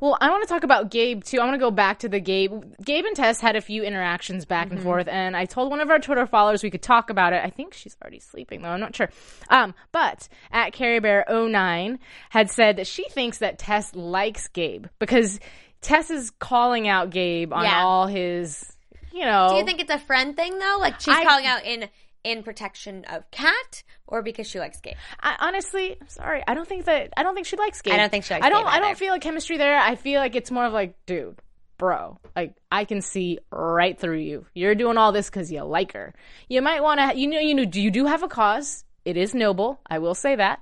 [0.00, 1.40] Well, I want to talk about Gabe too.
[1.40, 2.62] I want to go back to the Gabe.
[2.84, 4.76] Gabe and Tess had a few interactions back Mm-hmm.
[4.76, 7.40] and forth, and I told one of our Twitter followers we could talk about it.
[7.44, 8.68] I think she's already sleeping though.
[8.70, 9.08] I'm not sure.
[9.48, 11.98] Um, but at Carrie Bear 09
[12.30, 15.40] had said that she thinks that Tess likes Gabe because
[15.80, 17.82] Tess is calling out Gabe on Yeah.
[17.84, 18.64] all his,
[19.12, 19.48] you know.
[19.50, 20.76] Do you think it's a friend thing though?
[20.80, 21.88] Like she's I- calling out in
[22.24, 24.96] in protection of Kat, or because she likes Gabe?
[25.20, 26.42] I, honestly, I'm sorry.
[26.48, 27.12] I don't think that.
[27.16, 27.94] I don't think she likes Gabe.
[27.94, 28.66] I don't think she likes I don't.
[28.66, 29.78] I don't feel a chemistry there.
[29.78, 31.40] I feel like it's more of like, dude,
[31.78, 32.18] bro.
[32.34, 34.46] Like I can see right through you.
[34.54, 36.14] You're doing all this because you like her.
[36.48, 37.16] You might want to.
[37.18, 37.38] You know.
[37.40, 37.64] You know.
[37.64, 38.84] Do you do have a cause.
[39.04, 39.80] It is noble.
[39.86, 40.60] I will say that.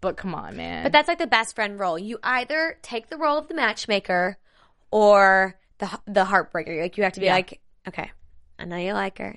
[0.00, 0.84] But come on, man.
[0.84, 1.98] But that's like the best friend role.
[1.98, 4.36] You either take the role of the matchmaker
[4.90, 6.80] or the the heartbreaker.
[6.80, 7.34] Like you have to be Yeah.
[7.34, 8.10] like, okay,
[8.58, 9.36] I know you like her,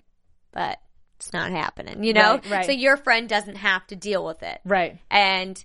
[0.52, 0.80] but
[1.18, 2.04] it's not happening.
[2.04, 2.66] You know, Right, right.
[2.66, 4.98] so your friend doesn't have to deal with it, right.
[5.10, 5.64] and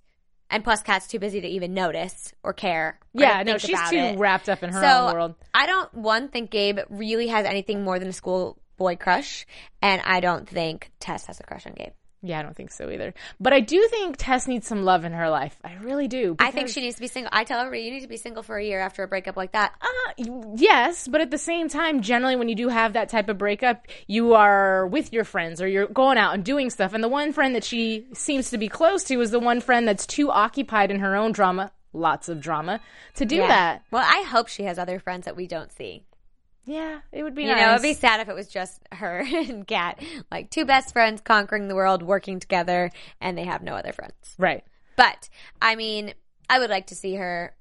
[0.52, 2.98] and plus, Kat's too busy to even notice or care.
[3.14, 3.42] or Yeah.
[3.44, 4.18] No, she's too it.
[4.18, 5.34] wrapped up in her so own world.
[5.54, 9.46] I don't one think Gabe really has anything more than a schoolboy crush,
[9.80, 11.92] and I don't think Tess has a crush on Gabe.
[12.22, 13.14] Yeah, I don't think so either.
[13.40, 15.56] But I do think Tess needs some love in her life.
[15.64, 16.36] I really do.
[16.38, 17.30] I think she needs to be single.
[17.32, 19.52] I tell everybody, you need to be single for a year after a breakup like
[19.52, 19.72] that.
[19.80, 23.38] Uh, yes, but at the same time, generally when you do have that type of
[23.38, 26.92] breakup, you are with your friends or you're going out and doing stuff.
[26.92, 29.88] And the one friend that she seems to be close to is the one friend
[29.88, 32.80] that's too occupied in her own drama, lots of drama,
[33.14, 33.48] to do Yeah.
[33.48, 33.82] that.
[33.90, 36.04] Well, I hope she has other friends that we don't see.
[36.66, 37.60] Yeah, it would be You nice.
[37.62, 41.20] know, it'd be sad if it was just her and Kat, like two best friends
[41.20, 44.14] conquering the world, working together, and they have no other friends.
[44.38, 44.64] right.
[44.96, 45.30] But
[45.62, 46.12] I mean,
[46.50, 47.54] I would like to see her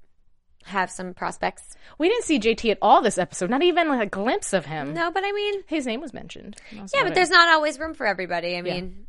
[0.64, 1.74] have some prospects.
[1.96, 4.92] We didn't see JT at all this episode, not even like a glimpse of him.
[4.92, 6.56] No, but I mean, His name was mentioned.
[6.70, 7.14] Yeah, but it.
[7.14, 8.56] there's not always room for everybody.
[8.58, 9.06] I mean,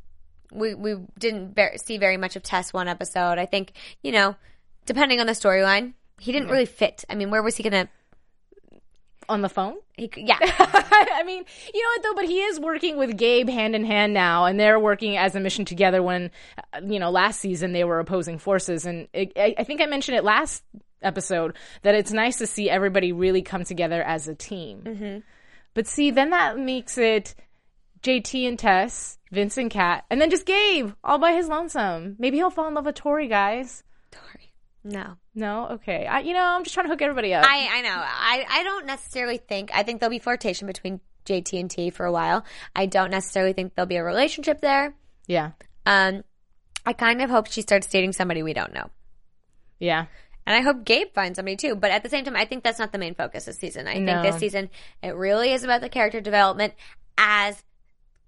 [0.54, 3.38] we we didn't ver- see very much of Tess one episode.
[3.38, 4.36] I think you know,
[4.86, 7.04] depending on the storyline, he didn't really fit.
[7.10, 7.90] I mean, where was he gonna?
[9.30, 9.76] On the phone.
[9.94, 12.22] He, yeah, I mean, you know what though?
[12.22, 15.40] But he is working with Gabe hand in hand now, and they're working as a
[15.40, 16.02] mission together.
[16.04, 16.32] When
[16.74, 19.86] uh, you know, last season they were opposing forces, and it, I, I think I
[19.86, 20.64] mentioned it last
[21.02, 24.82] episode that it's nice to see everybody really come together as a team.
[24.84, 25.20] Mm-hmm.
[25.74, 27.36] But see, then that makes it
[28.04, 32.16] JT and Tess, Vince and Kat, and then just Gabe all by his lonesome.
[32.20, 33.84] Maybe he'll fall in love with Tori, guys.
[34.12, 34.54] Tori.
[34.84, 35.18] No.
[35.34, 36.06] No, okay.
[36.06, 37.46] I, you know, I'm just trying to hook everybody up.
[37.48, 37.96] I I know.
[37.96, 39.72] I I don't necessarily think.
[39.74, 42.44] I think there'll be flirtation between JT and T for a while.
[42.76, 44.94] I don't necessarily think there'll be a relationship there.
[45.28, 45.52] yeah,
[45.86, 46.24] Um,
[46.86, 48.90] I kind of hope she starts dating somebody we don't know.
[49.80, 50.06] yeah.
[50.48, 51.76] And I hope Gabe finds somebody too.
[51.76, 53.88] But at the same time, I think that's not the main focus this season.
[53.88, 54.24] I No.
[54.24, 54.72] think this season,
[55.04, 56.74] it really is about the character development
[57.16, 57.64] as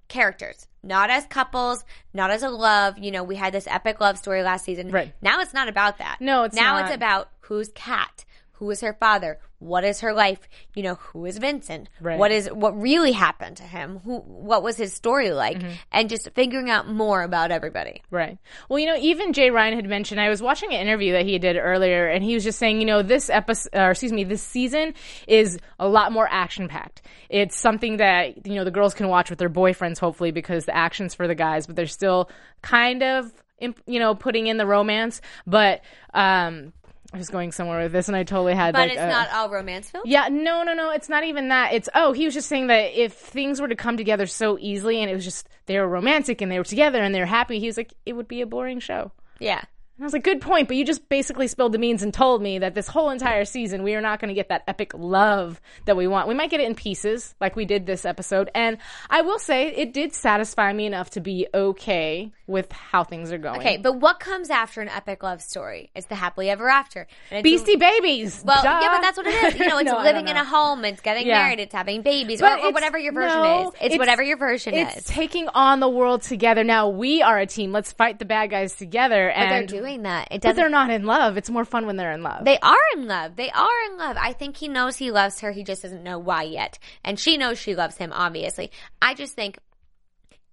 [0.08, 2.98] characters, not as couples, not as a love.
[2.98, 4.90] You know, we had this epic love story last season.
[4.90, 5.14] Right.
[5.22, 6.18] Now it's not about that.
[6.20, 6.86] No, it's now not.
[6.86, 10.40] it's about who's Kat, who is her father, what is her life,
[10.76, 12.18] you know, who is Vincent, Right.
[12.20, 15.72] what is what really happened to him, who what was his story like, Mm-hmm.
[15.92, 18.02] and just figuring out more about everybody.
[18.12, 18.38] Right.
[18.70, 20.20] Well, you know, even Jay Ryan had mentioned.
[20.22, 22.86] I was watching an interview that he did earlier, and he was just saying, you
[22.86, 24.94] know, this episode, or excuse me, this season
[25.28, 27.02] is a lot more action packed.
[27.30, 30.76] It's something that you know the girls can watch with their boyfriends, hopefully, because the
[30.76, 32.30] action's for the guys, but they're still
[32.62, 35.22] kind of, you know, putting in the romance.
[35.48, 35.82] But
[36.14, 36.74] um,
[37.14, 38.74] I was going somewhere with this, and I totally had.
[38.74, 40.06] But like, it's a- not all romance films.
[40.08, 40.90] yeah, no, no, no.
[40.90, 41.74] It's not even that.
[41.74, 45.02] It's oh, he was just saying that if things were to come together so easily,
[45.02, 47.60] and it was just they were romantic and they were together and they were happy,
[47.60, 49.12] he was like, it would be a boring show.
[49.40, 49.62] Yeah.
[49.98, 52.42] And I was like, good point, but you just basically spilled the beans and told
[52.42, 55.62] me that this whole entire season we are not going to get that epic love
[55.86, 56.28] that we want.
[56.28, 58.50] We might get it in pieces, like we did this episode.
[58.56, 58.80] And
[59.12, 63.38] I will say it did satisfy me enough to be okay with how things are
[63.38, 63.60] going.
[63.60, 65.92] Okay, but what comes after an epic love story?
[65.96, 67.02] It's the happily ever after.
[67.28, 68.42] It's- Beastie Babies.
[68.44, 68.80] Well, duh.
[68.82, 69.60] yeah, but that's what it is.
[69.60, 71.44] You know, it's No, living in a home, it's getting Yeah.
[71.44, 73.76] married, it's having babies, or, or whatever your version no, is.
[73.80, 75.04] It's, whatever your version it's is.
[75.06, 76.64] taking on the world together.
[76.64, 77.72] Now we are a team.
[77.72, 79.30] Let's fight the bad guys together.
[79.30, 80.28] and doing that.
[80.32, 81.38] It but they're not in love.
[81.38, 82.46] It's more fun when they're in love.
[82.46, 83.36] They are in love.
[83.36, 84.18] They are in love.
[84.20, 85.52] I think he knows he loves her.
[85.52, 86.80] He just doesn't know why yet.
[87.04, 88.72] And she knows she loves him, obviously.
[89.02, 89.60] I just think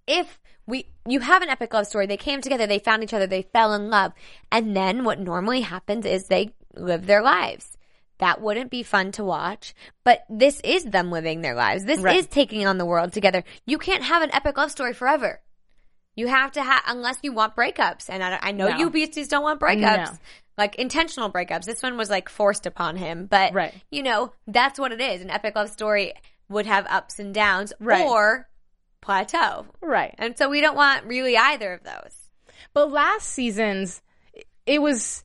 [0.07, 3.27] if we you have an epic love story, they came together, they found each other,
[3.27, 4.13] they fell in love,
[4.51, 7.77] and then what normally happens is they live their lives.
[8.19, 11.85] That wouldn't be fun to watch, but this is them living their lives.
[11.85, 12.17] This Right.
[12.17, 13.43] is taking on the world together.
[13.65, 15.41] You can't have an epic love story forever.
[16.15, 18.09] You have to have, unless you want breakups.
[18.09, 18.77] And I, I know No.
[18.77, 20.17] you beasties don't want breakups No.
[20.57, 21.63] like intentional breakups.
[21.65, 23.73] This one was like forced upon him, but Right.
[23.89, 25.21] you know that's what it is.
[25.21, 26.13] An epic love story
[26.49, 28.05] would have ups and downs, Right.
[28.05, 28.49] or
[29.01, 30.13] plateau, right.
[30.17, 32.15] and so we don't want really either of those.
[32.73, 34.01] But last season's,
[34.65, 35.23] it was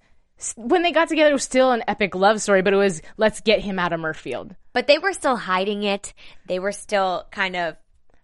[0.56, 1.30] when they got together.
[1.30, 4.00] It was still an epic love story, but it was let's get him out of
[4.00, 4.54] Muirfield.
[4.72, 6.14] But they were still hiding it.
[6.46, 7.76] They were still kind of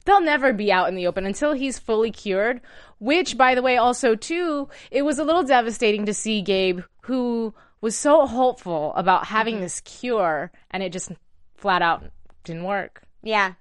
[0.05, 2.61] They'll never be out in the open until he's fully cured.
[2.99, 7.53] Which, by the way, also too, it was a little devastating to see Gabe, who
[7.81, 9.63] was so hopeful about having Mm-hmm.
[9.65, 11.11] this cure, and it just
[11.57, 12.05] flat out
[12.45, 13.03] didn't work.
[13.23, 13.55] yeah.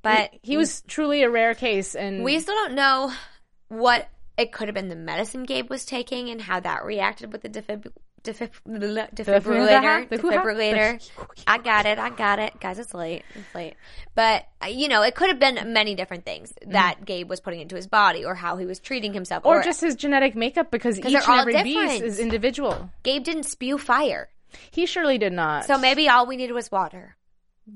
[0.00, 3.12] But He was truly a rare case, and we still don't know
[3.68, 4.88] what it could have been.
[4.88, 7.92] The medicine Gabe was taking and how that reacted with the defib-
[8.24, 8.50] defib-
[9.14, 10.08] defibrillator.
[10.08, 11.10] Defibrillator.
[11.46, 11.98] I got it.
[11.98, 12.58] I got it.
[12.60, 13.24] Guys, it's late.
[13.34, 13.74] It's late.
[14.14, 17.60] But, uh, you know, it could have been many different things that Gabe was putting
[17.60, 19.44] into his body or how he was treating himself.
[19.46, 21.90] or just his genetic makeup because each and every different.
[21.90, 22.90] beast is individual.
[23.02, 24.28] Gabe didn't spew fire.
[24.70, 25.64] He surely did not.
[25.64, 27.16] So maybe all we needed was water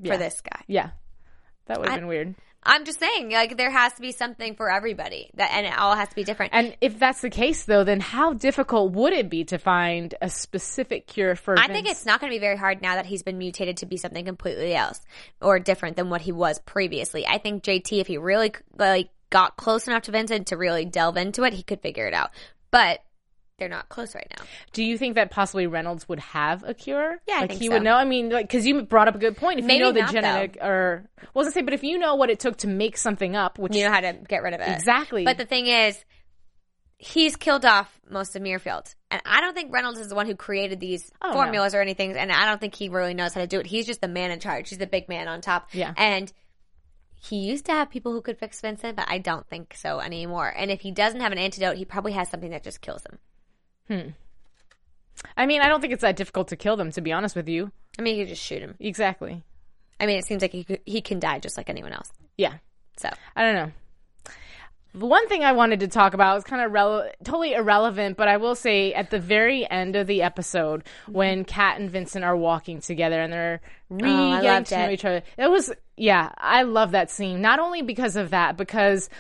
[0.02, 0.12] Yeah.
[0.12, 0.60] for this guy.
[0.66, 0.90] yeah,
[1.66, 2.34] that would have been weird.
[2.66, 5.94] I'm just saying, like, there has to be something for everybody that, and it all
[5.94, 6.52] has to be different.
[6.52, 10.28] And if that's the case, though, then how difficult would it be to find a
[10.28, 11.58] specific cure for?
[11.58, 13.86] I think it's not going to be very hard now that he's been mutated to
[13.86, 15.00] be something completely else
[15.40, 17.26] or different than what he was previously.
[17.26, 21.16] I think JT, if he really like got close enough to Vincent to really delve
[21.16, 22.30] into it, he could figure it out.
[22.70, 23.00] But
[23.58, 24.44] they're not close right now.
[24.72, 27.16] Do you think that possibly Reynolds would have a cure?
[27.26, 27.72] Yeah, I like he so.
[27.72, 27.94] would know.
[27.94, 29.60] I mean, like because you brought up a good point.
[29.60, 31.98] If Maybe you know the not, genetic, or well, was gonna say, but if you
[31.98, 34.54] know what it took to make something up, which You know how to get rid
[34.54, 34.68] of it.
[34.68, 35.24] Exactly.
[35.24, 36.02] But the thing is,
[36.98, 38.94] he's killed off most of Muirfield.
[39.10, 41.34] And I don't think Reynolds is the one who created these Oh, no.
[41.34, 42.16] formulas or anything.
[42.16, 43.66] And I don't think he really knows how to do it.
[43.66, 44.68] He's just the man in charge.
[44.68, 45.68] He's the big man on top.
[45.72, 45.92] Yeah.
[45.96, 46.32] And
[47.14, 50.52] he used to have people who could fix Vincent, but I don't think so anymore.
[50.54, 53.18] And if he doesn't have an antidote, he probably has something that just kills him.
[53.88, 54.10] Hmm.
[55.36, 56.90] I mean, I don't think it's that difficult to kill them.
[56.92, 58.74] To be honest with you, I mean, you could just shoot him.
[58.78, 59.42] exactly.
[59.98, 62.12] I mean, it seems like he, could, he can die just like anyone else.
[62.36, 62.54] Yeah,
[62.98, 63.72] So, I don't know.
[64.92, 68.28] The one thing I wanted to talk about was kind of rele- totally irrelevant, but
[68.28, 71.12] I will say at the very end of the episode mm-hmm.
[71.12, 75.04] when Kat and Vincent are walking together and they're re Oh, getting to know each
[75.04, 75.22] other.
[75.36, 77.42] It was yeah, I love that scene.
[77.42, 79.10] Not only because of that, because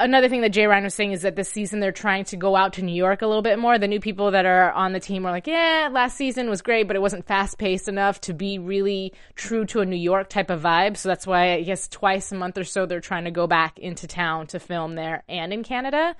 [0.00, 2.54] another thing that Jay Ryan was saying is that this season they're trying to go
[2.56, 3.78] out to New York a little bit more.
[3.78, 6.86] The new people that are on the team are like, yeah, last season was great,
[6.86, 10.50] but it wasn't fast paced enough to be really true to a New York type
[10.50, 10.96] of vibe.
[10.96, 13.78] So that's why I guess twice a month or so they're trying to go back
[13.78, 16.14] into town to film there and in Canada.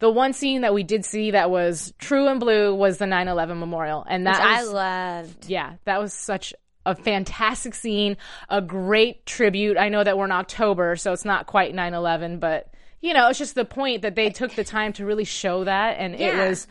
[0.00, 3.58] The one scene that we did see that was true and blue was the 9/11
[3.58, 5.48] memorial, and that which I was- loved.
[5.48, 6.52] yeah, that was such
[6.84, 8.16] a fantastic scene,
[8.48, 9.76] a great tribute.
[9.78, 12.71] I know that we're in October, so it's not quite 9/11, but
[13.02, 15.98] you know, it's just the point that they took the time to really show that
[15.98, 16.66] and it was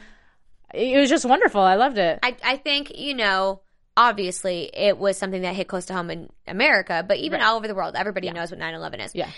[0.73, 1.61] it was just wonderful.
[1.61, 2.19] I loved it.
[2.23, 3.59] I, I think, you know,
[3.97, 7.67] obviously it was something that hit close to home in America, but even all over
[7.67, 9.13] the world, everybody knows what 9 11 is.
[9.13, 9.29] Yeah.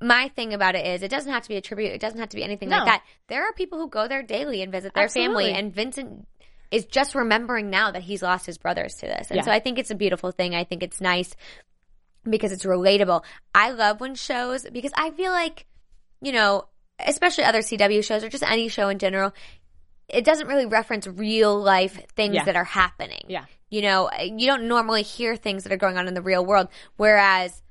[0.00, 1.92] My thing about it is, it doesn't have to be a tribute.
[1.92, 2.78] It doesn't have to be anything No.
[2.78, 3.02] like that.
[3.28, 5.44] There are people who go there daily and visit their Absolutely.
[5.44, 6.26] family, and Vincent
[6.70, 9.28] is just remembering now that he's lost his brothers to this.
[9.30, 9.42] And Yeah.
[9.42, 10.54] so I think it's a beautiful thing.
[10.54, 11.36] I think it's nice
[12.24, 13.22] because it's relatable.
[13.54, 15.66] I love when shows, because I feel like,
[16.20, 16.64] you know,
[16.98, 19.32] especially other CW shows or just any show in general,
[20.08, 22.44] it doesn't really reference real life things Yeah.
[22.44, 23.22] that are happening.
[23.28, 23.44] Yeah.
[23.70, 26.68] You know, you don't normally hear things that are going on in the real world.
[26.96, 27.62] Whereas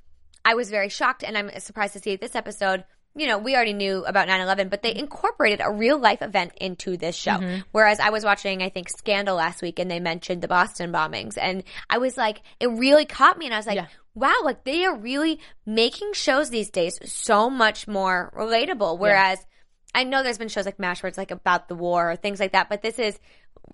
[0.45, 2.85] I was very shocked and I'm surprised to see this episode.
[3.15, 6.53] You know, we already knew about 9 11, but they incorporated a real life event
[6.61, 7.31] into this show.
[7.31, 7.61] Mm-hmm.
[7.71, 11.37] Whereas I was watching, I think, Scandal last week and they mentioned the Boston bombings.
[11.37, 13.45] And I was like, it really caught me.
[13.45, 13.87] And I was like, Yeah.
[14.19, 18.99] Wow, like they are really making shows these days so much more relatable.
[18.99, 19.45] Whereas
[19.93, 22.39] I know there's been shows like MASH where it's like about the war or things
[22.39, 23.19] like that, but this is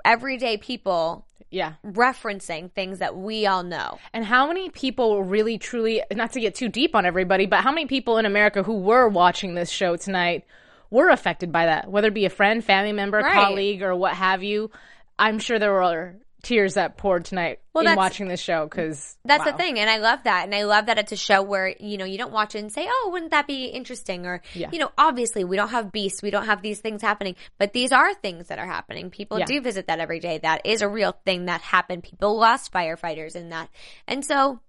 [0.04, 1.74] everyday people yeah.
[1.86, 3.98] referencing things that we all know.
[4.14, 7.72] And how many people really truly not to get too deep on everybody, but how
[7.72, 10.46] many people in America who were watching this show tonight
[10.90, 13.34] were affected by that, whether it be a friend, family member, Right.
[13.34, 14.72] colleague, or what have you?
[15.18, 19.44] I'm sure there were tears that poured tonight Well, in watching this show because That's
[19.44, 21.98] the thing, and I love that, and I love that it's a show where you
[21.98, 24.70] know you don't watch it and say, "Oh, wouldn't that be interesting?" Or Yeah.
[24.72, 27.92] you know, obviously we don't have beasts, we don't have these things happening, but these
[27.92, 29.10] are things that are happening.
[29.10, 29.46] People Yeah.
[29.46, 30.38] do visit that every day.
[30.38, 32.04] That is a real thing that happened.
[32.04, 33.70] People lost firefighters in that,
[34.08, 34.60] and so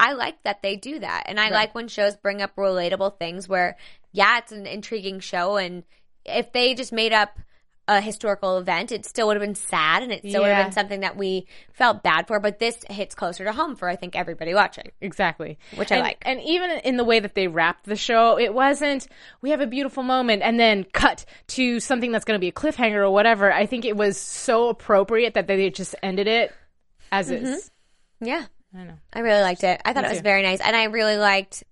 [0.00, 3.48] I like that they do that, and I like when shows bring up relatable things
[3.48, 3.76] where,
[4.10, 5.84] yeah, it's an intriguing show, and
[6.24, 7.38] if they just made up
[7.88, 10.72] a historical event, it still would have been sad, and it still would have been
[10.72, 12.38] something that we felt bad for.
[12.38, 14.92] But this hits closer to home for I think everybody watching.
[15.00, 15.58] Exactly.
[15.74, 16.18] Which I and, like.
[16.22, 19.08] And even in the way that they wrapped the show, it wasn't,
[19.40, 22.52] we have a beautiful moment and then cut to something that's going to be a
[22.52, 23.52] cliffhanger or whatever.
[23.52, 26.52] I think it was so appropriate that they just ended it
[27.10, 27.46] as mm-hmm.
[27.46, 27.70] is.
[28.20, 28.98] Yeah, I know.
[29.12, 29.82] I really liked it.
[29.84, 30.24] I thought Me it was too.
[30.24, 31.64] very nice, and I really liked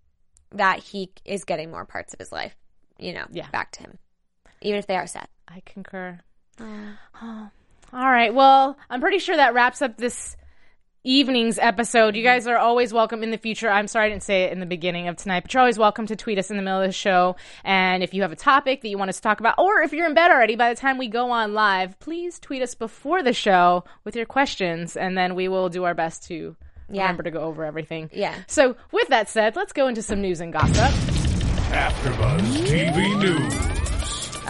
[0.53, 2.57] that he is getting more parts of his life,
[2.99, 3.49] you know, Yeah.
[3.51, 3.99] back to him,
[4.61, 5.29] even if they are sad.
[5.53, 6.21] I concur.
[6.59, 6.97] Mm.
[7.23, 7.49] Oh.
[7.93, 8.33] All right.
[8.35, 10.37] Well, I'm pretty sure that wraps up this
[11.03, 12.15] evening's episode.
[12.15, 13.69] You guys are always welcome in the future.
[13.71, 16.07] I'm sorry I didn't say it in the beginning of tonight, but you're always welcome
[16.07, 17.37] to tweet us in the middle of the show.
[17.65, 19.93] And if you have a topic that you want us to talk about, or if
[19.93, 23.23] you're in bed already by the time we go on live, please tweet us before
[23.23, 26.55] the show with your questions, and then we will do our best to
[26.91, 27.03] Yeah.
[27.03, 28.11] remember to go over everything.
[28.13, 28.35] Yeah.
[28.47, 30.93] So, with that said, let's go into some news and gossip.
[31.73, 33.80] AfterBuzz TV News.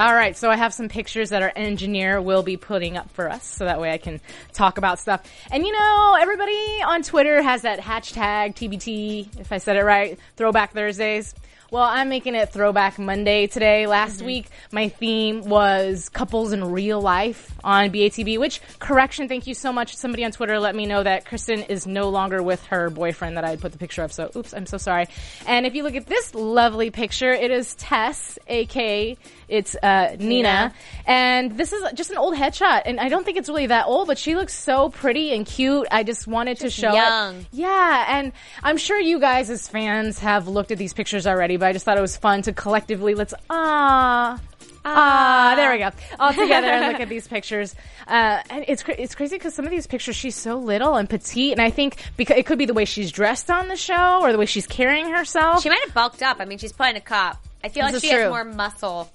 [0.01, 3.29] All right, so I have some pictures that our engineer will be putting up for
[3.29, 4.19] us, so that way I can
[4.55, 5.23] talk about stuff.
[5.53, 10.19] And you know, everybody on Twitter has that hashtag TBT, if I said it right,
[10.39, 11.35] Throwback Thursdays.
[11.71, 13.87] Well, I'm making it Throwback Monday today.
[13.87, 14.27] Last mm-hmm.
[14.27, 19.73] week, my theme was couples in real life on BATB, which, correction, thank you so
[19.73, 19.95] much.
[19.95, 23.45] Somebody on Twitter let me know that Kristen is no longer with her boyfriend that
[23.45, 25.07] I put the picture of, so oops, I'm so sorry.
[25.47, 29.17] And if you look at this lovely picture, it is Tess, aka
[29.51, 30.27] it's uh, Nina.
[30.29, 30.75] Nina.
[31.07, 32.83] and this is just an old headshot.
[32.87, 35.87] And I don't think it's really that old, but she looks so pretty and cute.
[35.91, 37.37] I just wanted to show young.
[37.41, 37.47] it.
[37.53, 38.33] Yeah, and
[38.63, 41.85] I'm sure you guys as fans have looked at these pictures already, but I just
[41.85, 44.41] thought it was fun to collectively let's ah.
[44.83, 45.91] Ah, there we go.
[46.19, 47.75] All together and look at these pictures.
[48.07, 51.09] Uh, and it's cra- it's crazy because some of these pictures she's so little and
[51.09, 54.21] petite, and I think because it could be the way she's dressed on the show
[54.23, 55.63] or the way she's carrying herself.
[55.63, 56.39] She might have bulked up.
[56.41, 57.45] I mean, she's playing a cop.
[57.63, 58.21] I feel This like she true.
[58.21, 59.11] has more muscle.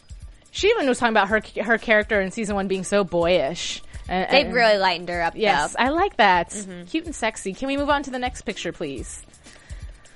[0.56, 3.84] She even was talking about her her character in season one being so boyish.
[4.08, 5.34] And, They and- really lightened her up.
[5.36, 5.84] Yes, though.
[5.84, 6.51] I like that.
[6.51, 6.86] Mm-hmm.
[6.86, 7.53] Cute and sexy.
[7.53, 9.22] Can we move on to the next picture, please?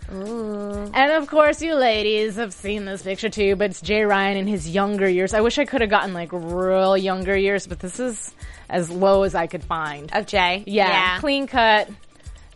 [0.10, 4.48] And of course, you ladies have seen this picture too, but it's Jay Ryan in
[4.48, 5.34] his younger years.
[5.34, 8.34] I wish I could have gotten like real younger years, but this is
[8.70, 10.10] as low as I could find.
[10.16, 10.64] Of Jay.
[10.66, 11.90] Yeah, clean cut.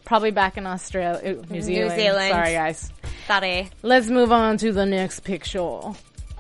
[0.05, 1.99] Probably back in Australia, uh, New Zealand.
[1.99, 2.31] Zealand.
[2.31, 2.91] Sorry, guys.
[3.27, 3.69] Sorry.
[3.81, 5.79] Let's move on to the next picture.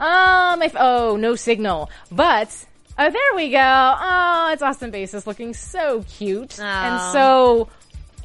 [0.05, 1.89] Oh, my f- oh, no signal.
[2.11, 2.49] But
[2.99, 3.57] oh, there we go.
[3.59, 7.13] Oh, it's Austin Basis looking so cute and Oh.
[7.13, 7.69] so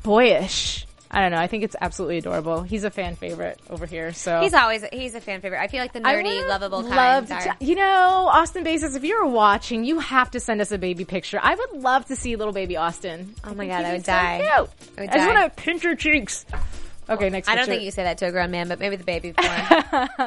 [0.03, 0.85] boyish.
[1.11, 1.39] I don't know.
[1.39, 2.63] I think it's absolutely adorable.
[2.63, 4.13] He's a fan favorite over here.
[4.13, 5.59] So He's always he's a fan favorite.
[5.59, 7.57] I feel like the nerdy, lovable to- are.
[7.61, 8.95] you know, Austin Basis.
[8.95, 11.41] If you're watching, you have to send us a baby picture.
[11.43, 13.35] I would love to see little baby Austin.
[13.43, 14.39] Oh my God, I would so die.
[14.39, 14.51] cute.
[14.51, 16.45] I would I just want to pinch your cheeks.
[17.09, 17.49] Okay, next.
[17.49, 17.73] I don't picture.
[17.73, 19.49] think you say that to a grown man, but maybe the baby form.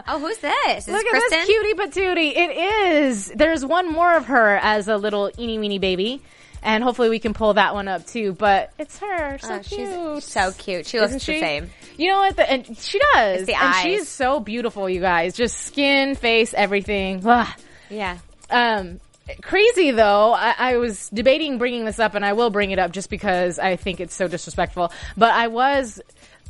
[0.07, 0.87] oh, who's this?
[0.87, 1.39] Is Look this at Kristen?
[1.39, 2.35] this cutie patootie.
[2.35, 3.27] It is.
[3.35, 6.21] There's one more of her as a little eeny weeny baby.
[6.63, 8.33] And hopefully we can pull that one up too.
[8.33, 9.39] But it's her.
[9.39, 9.89] So Oh, cute.
[10.19, 10.85] she's so cute.
[10.85, 11.71] She looks the same.
[11.97, 12.35] You know what?
[12.35, 13.41] The, and she does.
[13.41, 13.81] It's the and eyes.
[13.83, 15.33] she's so beautiful, you guys.
[15.35, 17.25] Just skin, face, everything.
[17.25, 17.47] Ugh.
[17.89, 18.19] Yeah.
[18.51, 18.99] Um,
[19.41, 20.33] crazy though.
[20.33, 23.57] I, I was debating bringing this up, and I will bring it up just because
[23.57, 24.91] I think it's so disrespectful.
[25.17, 25.99] But I was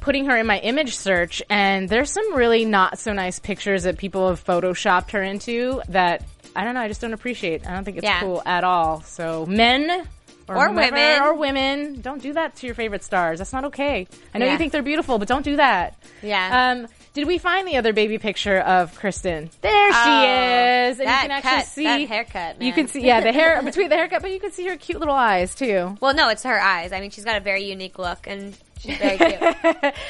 [0.02, 3.98] putting her in my image search, and there's some really not so nice pictures that
[3.98, 6.24] people have photoshopped her into that
[6.54, 6.82] I don't know.
[6.82, 7.66] I just don't appreciate.
[7.66, 8.20] I don't think it's Yeah.
[8.20, 9.00] cool at all.
[9.04, 10.06] So men.
[10.50, 11.22] Or whomever, women.
[11.22, 13.38] or women, don't do that to your favorite stars.
[13.40, 14.06] That's not okay.
[14.34, 14.52] I know Yeah.
[14.54, 15.96] you think they're beautiful, but don't do that.
[16.22, 16.72] Yeah.
[16.72, 19.50] Um, did we find the other baby picture of Kristen?
[19.62, 22.74] There she Oh, is, and that you can actually cut, see that haircut, You man.
[22.74, 25.16] can see, yeah, the hair between the haircut, but you can see her cute little
[25.16, 25.96] eyes too.
[26.02, 26.92] Well, no, it's her eyes.
[26.92, 29.94] I mean, she's got a very unique look, and she's very cute.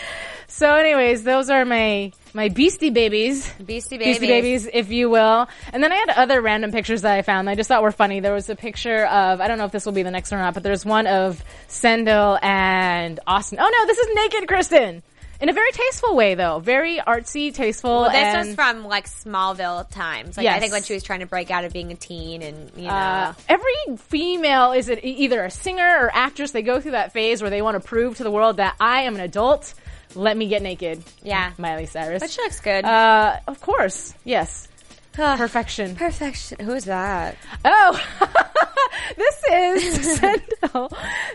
[0.53, 3.49] So, anyways, those are my my beastie babies.
[3.65, 4.19] Beastie babies.
[4.19, 5.47] Beastie babies, if you will.
[5.72, 7.49] And then I had other random pictures that I found.
[7.49, 8.19] I just thought were funny.
[8.19, 10.41] There was a picture of I don't know if this will be the next one
[10.41, 13.59] or not, but there's one of Sendhil and Austin.
[13.61, 15.03] Oh no, this is naked Kristen.
[15.41, 16.59] In a very tasteful way, though.
[16.59, 18.01] Very artsy, tasteful.
[18.01, 20.37] Well, this and, was from like Smallville times.
[20.37, 22.71] Like I think when she was trying to break out of being a teen, and
[22.75, 26.51] you know, Uh, every female is it either a singer or actress.
[26.51, 29.01] They go through that phase where they want to prove to the world that I
[29.01, 29.73] am an adult.
[30.13, 31.01] Let me get naked.
[31.23, 31.53] Yeah.
[31.57, 32.19] Miley Cyrus.
[32.19, 32.83] but she looks good.
[32.85, 34.67] uh, of course, yes,
[35.14, 35.95] perfection.
[35.95, 36.59] Perfection.
[36.59, 37.38] Who's that?
[37.66, 38.01] Oh,
[39.18, 40.22] this is.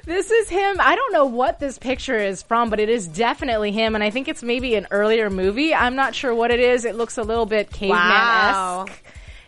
[0.04, 0.76] This is him.
[0.80, 4.10] I don't know what this picture is from, but it is definitely him, and I
[4.10, 5.74] think it's maybe an earlier movie.
[5.74, 6.84] I'm not sure what it is.
[6.84, 8.86] It looks a little bit caveman Wow.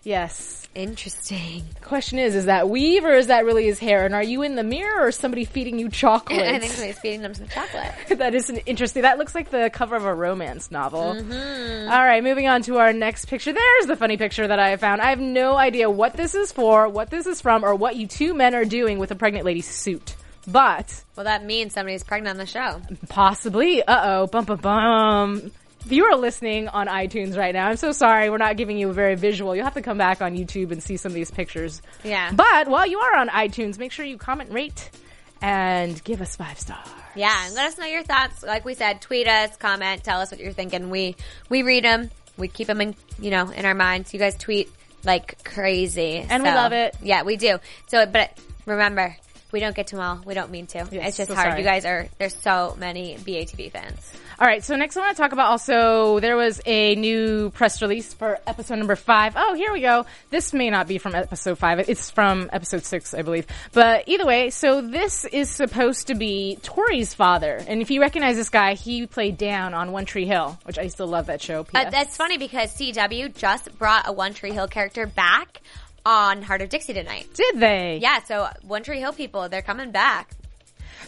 [0.03, 0.58] Yes.
[0.79, 1.65] Interesting.
[1.83, 4.07] Question is, is that weave or is that really his hair?
[4.07, 6.39] And are you in the mirror or somebody feeding you chocolate?
[6.55, 7.93] I think he's feeding them some chocolate.
[8.19, 9.03] that is an interesting.
[9.03, 11.15] That looks like the cover of a romance novel.
[11.17, 11.91] Mm-hmm.
[11.91, 13.53] All right, moving on to our next picture.
[13.53, 15.03] There's the funny picture that I found.
[15.03, 18.07] I have no idea what this is for, what this is from, or what you
[18.07, 20.15] two men are doing with a pregnant lady's suit.
[20.47, 22.81] But Well, that means somebody's pregnant on the show.
[23.09, 25.51] possibly, uh oh, bum bum bum.
[25.85, 28.91] If you are listening on iTunes right now, I'm so sorry we're not giving you
[28.91, 29.55] a very visual.
[29.55, 31.81] You'll have to come back on YouTube and see some of these pictures.
[32.05, 32.33] Yeah.
[32.33, 34.91] But while you are on iTunes, make sure you comment, rate,
[35.41, 36.89] and give us five stars.
[37.15, 38.43] Yeah, and let us know your thoughts.
[38.43, 40.91] Like we said, tweet us, comment, tell us what you're thinking.
[40.91, 41.17] We
[41.49, 42.11] we read them.
[42.37, 44.13] We keep them in you know in our minds.
[44.13, 44.71] You guys tweet
[45.05, 46.97] like crazy, And we love it.
[47.03, 47.59] Yeah, we do.
[47.87, 49.17] So, but remember,
[49.53, 50.21] we don't get to them all.
[50.25, 50.87] We don't mean to.
[50.91, 51.51] Yes, it's just so hard.
[51.51, 51.61] sorry.
[51.61, 54.13] You guys are there's so many BATB fans.
[54.41, 57.83] All right, so next I want to talk about also there was a new press
[57.83, 59.33] release for episode number five.
[59.37, 60.07] Oh, here we go.
[60.31, 61.81] This may not be from episode five.
[61.89, 63.49] It's from episode six, I believe.
[63.73, 67.61] But either way, so this is supposed to be Tori's father.
[67.67, 70.87] And if you recognize this guy, he played Dan on One Tree Hill, which I
[70.87, 71.67] still love that show.
[71.75, 75.63] Uh, that's funny because CW just brought a One Tree Hill character back
[76.07, 77.27] on Hart of Dixie tonight.
[77.35, 77.99] Did they?
[78.01, 80.31] Yeah, so One Tree Hill people, they're coming back.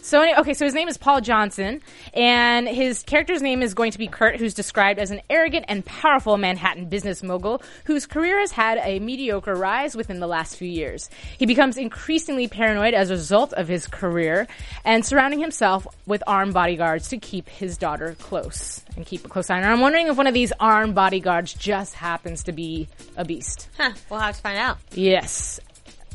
[0.02, 1.82] So any- okay, so his name is Paul Johansson,
[2.14, 5.84] and his character's name is going to be Kurt, who's described as an arrogant and
[5.84, 10.68] powerful Manhattan business mogul whose career has had a mediocre rise within the last few
[10.68, 11.10] years.
[11.38, 14.46] He becomes increasingly paranoid as a result of his career,
[14.84, 19.50] and surrounding himself with armed bodyguards to keep his daughter close and keep a close
[19.50, 19.70] eye on her.
[19.70, 23.68] I'm wondering if one of these armed bodyguards just happens to be a beast.
[23.76, 24.78] Huh, we'll have to find out.
[24.92, 25.60] Yes.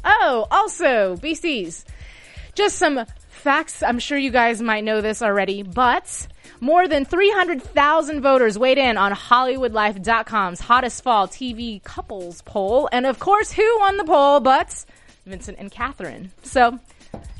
[0.03, 1.85] Oh, also, BCs.
[2.55, 3.05] Just some
[3.45, 3.83] facts.
[3.83, 6.27] I'm sure you guys might know this already, but
[6.59, 12.89] More than 300,000 voters weighed in on HollywoodLife.com's hottest fall TV couples poll.
[12.91, 14.85] And of course, who won the poll but
[15.25, 16.31] Vincent and Catherine?
[16.43, 16.79] So,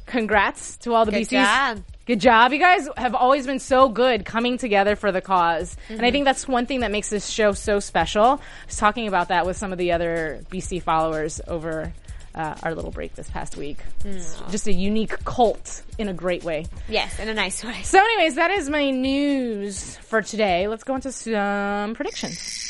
[0.06, 1.30] congrats to all the Good BCs.
[1.30, 1.84] job.
[2.06, 2.54] Good job.
[2.54, 6.12] You guys have always been so good coming together for the because And I mm-hmm.
[6.12, 8.24] think that's one thing that makes this show so special.
[8.24, 11.94] I was talking about that with some of the other BC followers over
[12.36, 13.78] uh, our little break this past week.
[14.04, 16.68] It's just a unique cult in a great way.
[16.90, 17.82] Yes, in a nice way.
[17.84, 20.68] So, anyways, that is my news for today.
[20.68, 22.70] Let's go into some predictions.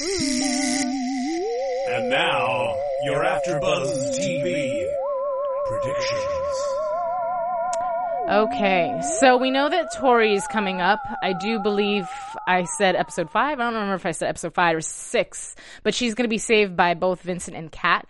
[1.89, 4.85] And now, your AfterBuzz TV
[5.67, 6.21] predictions.
[8.27, 10.99] Okay, so we know that Tori is coming up.
[11.21, 12.07] I do believe
[12.47, 13.59] I said episode five.
[13.59, 16.39] I don't remember if I said episode five or six, but she's going to be
[16.39, 18.07] saved by both Vincent and Kat.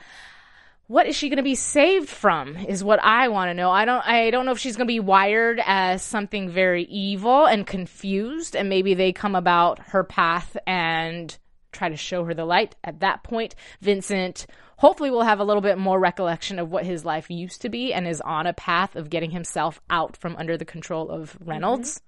[0.88, 2.58] What is she going to be saved from?
[2.58, 3.72] Is what I want to know.
[3.72, 4.06] I don't.
[4.08, 8.56] I don't know if she's going to be wired as something very evil and confused,
[8.56, 11.36] and maybe they come about her path and
[11.72, 12.76] try to show her the light.
[12.84, 14.46] At that point, Vincent
[14.78, 17.94] hopefully will have a little bit more recollection of what his life used to be
[17.94, 21.96] and is on a path of getting himself out from under the control of Reynolds.
[21.96, 22.05] Mm-hmm.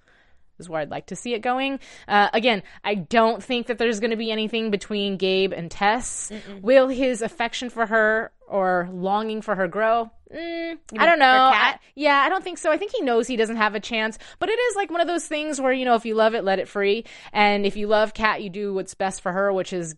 [0.60, 1.80] Is where I'd like to see it going.
[2.08, 6.32] Uh, again, I don't think that there's going to be anything between Gabe and Tess.
[6.62, 10.10] Will his affection for her or longing for her grow?
[10.34, 11.26] Mm, I don't know.
[11.54, 12.72] I- yeah, I don't think so.
[12.72, 15.08] I think he knows he doesn't have a chance, but it is like one of
[15.08, 17.88] those things where you know if you love it, let it free, and if you
[17.88, 19.96] love Kat, you do what's best for her, which is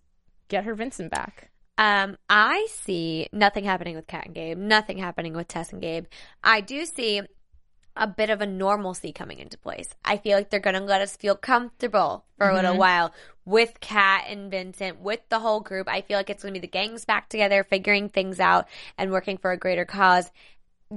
[0.49, 1.49] get her Vincent back.
[1.77, 6.05] Um, I see nothing happening with Kat and Gabe, nothing happening with Tess and Gabe.
[6.43, 7.21] I do see
[7.99, 9.89] a bit of a normalcy coming into place.
[10.03, 13.13] I feel like they're gonna let us feel comfortable for a little while
[13.45, 15.87] with Kat and Vincent, with the whole group.
[15.87, 19.37] I feel like it's gonna be the gangs back together, figuring things out and working
[19.37, 20.31] for a greater cause.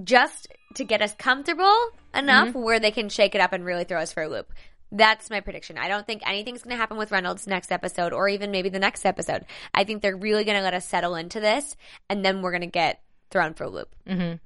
[0.05, 1.76] Just to get us comfortable
[2.14, 4.50] enough where they can shake it up and really throw us for a loop.
[4.90, 5.78] That's my prediction.
[5.78, 8.78] I don't think anything's going to happen with Reynolds next episode or even maybe the
[8.78, 9.46] next episode.
[9.74, 11.76] I think they're really going to let us settle into this
[12.11, 13.00] and then we're going to get
[13.30, 13.88] thrown for a loop.
[14.07, 14.36] Mm-hmm.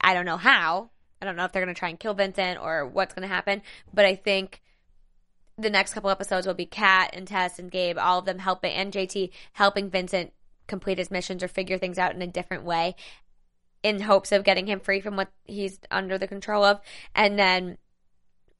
[0.00, 0.90] I don't know how.
[1.20, 3.34] I don't know if they're going to try and kill Vincent or what's going to
[3.34, 3.62] happen,
[3.92, 4.60] but I think
[5.58, 8.72] the next couple episodes will be Kat and Tess and Gabe, all of them helping,
[8.72, 10.32] and JT helping Vincent
[10.66, 12.94] complete his missions or figure things out in a different way
[13.82, 16.80] in hopes of getting him free from what he's under the control of.
[17.14, 17.78] And then,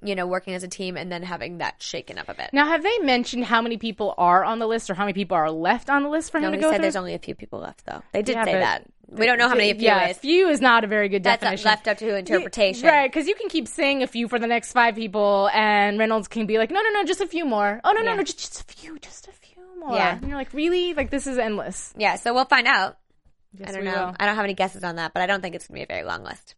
[0.02, 2.50] you know, working as a team and then having that shaken up a bit.
[2.52, 5.36] Now, have they mentioned how many people are on the list or how many people
[5.36, 6.82] are left on the list for him to go said through?
[6.82, 8.02] there's only a few people left, though.
[8.12, 8.84] They did Yeah, say that.
[9.08, 10.18] We don't know how many a few yeah, is.
[10.18, 11.64] few is not a very good That's definition.
[11.66, 12.88] left up to interpretation.
[12.88, 16.26] Right, because you can keep saying a few for the next five people, and Reynolds
[16.26, 17.80] can be like, no, no, no, just a few more.
[17.84, 18.16] Oh, no, no, Yeah.
[18.16, 19.94] no, just, just a few, just a few more.
[19.94, 20.16] Yeah.
[20.16, 20.92] And you're like, really?
[20.94, 21.94] Like, this is endless.
[21.96, 22.98] Yeah, so we'll find out.
[23.56, 23.92] Yes, I don't know.
[24.06, 24.16] will.
[24.18, 25.92] I don't have any guesses on that, but I don't think it's going to be
[25.92, 26.56] a very long list.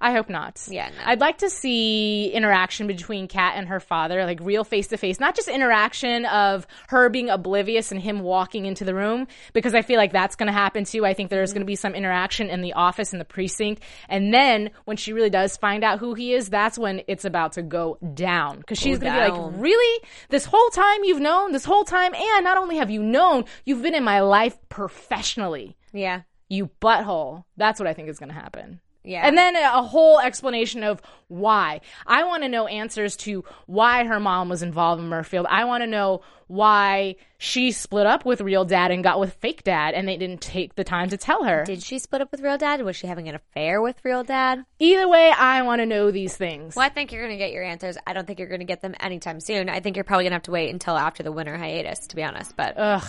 [0.00, 0.60] I hope not.
[0.68, 1.02] Yeah, no.
[1.04, 5.20] I'd like to see interaction between Kat and her father, like real face to face,
[5.20, 9.82] not just interaction of her being oblivious and him walking into the room, because I
[9.82, 11.04] feel like that's going to happen too.
[11.04, 13.82] I think there's going to be some interaction in the office in the precinct.
[14.08, 17.52] And then when she really does find out who he is, that's when it's about
[17.52, 18.58] to go down.
[18.58, 20.04] Because she's going to be like, really?
[20.28, 23.82] This whole time you've known, this whole time, and not only have you known, you've
[23.82, 25.76] been in my life professionally.
[25.92, 26.22] Yeah.
[26.48, 27.44] You butthole.
[27.56, 28.80] That's what I think is going to happen.
[29.02, 29.26] Yeah.
[29.26, 31.80] And then a whole explanation of why.
[32.06, 35.46] I want to know answers to why her mom was involved in Muirfield.
[35.48, 39.62] I want to know why she split up with real dad and got with fake
[39.62, 41.64] dad and they didn't take the time to tell her.
[41.64, 42.82] Did she split up with real dad?
[42.82, 44.64] Was she having an affair with real dad?
[44.80, 46.74] Either way, I want to know these things.
[46.74, 47.96] Well, I think you're going to get your answers.
[48.06, 49.68] I don't think you're going to get them anytime soon.
[49.68, 52.16] I think you're probably going to have to wait until after the winter hiatus, to
[52.16, 52.56] be honest.
[52.56, 53.04] But Ugh,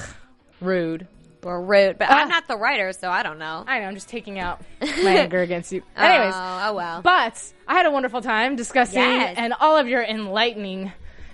[0.61, 1.07] rude.
[1.45, 1.97] Or rude.
[1.97, 2.29] But I'm ah.
[2.29, 3.63] not the writer, so I don't know.
[3.67, 4.87] I know, I'm just taking out my
[5.17, 5.83] anger against you.
[5.97, 7.01] Oh, Anyways, oh, oh well.
[7.01, 9.35] but I had a wonderful time discussing Yes.
[9.37, 10.91] and all of your enlightening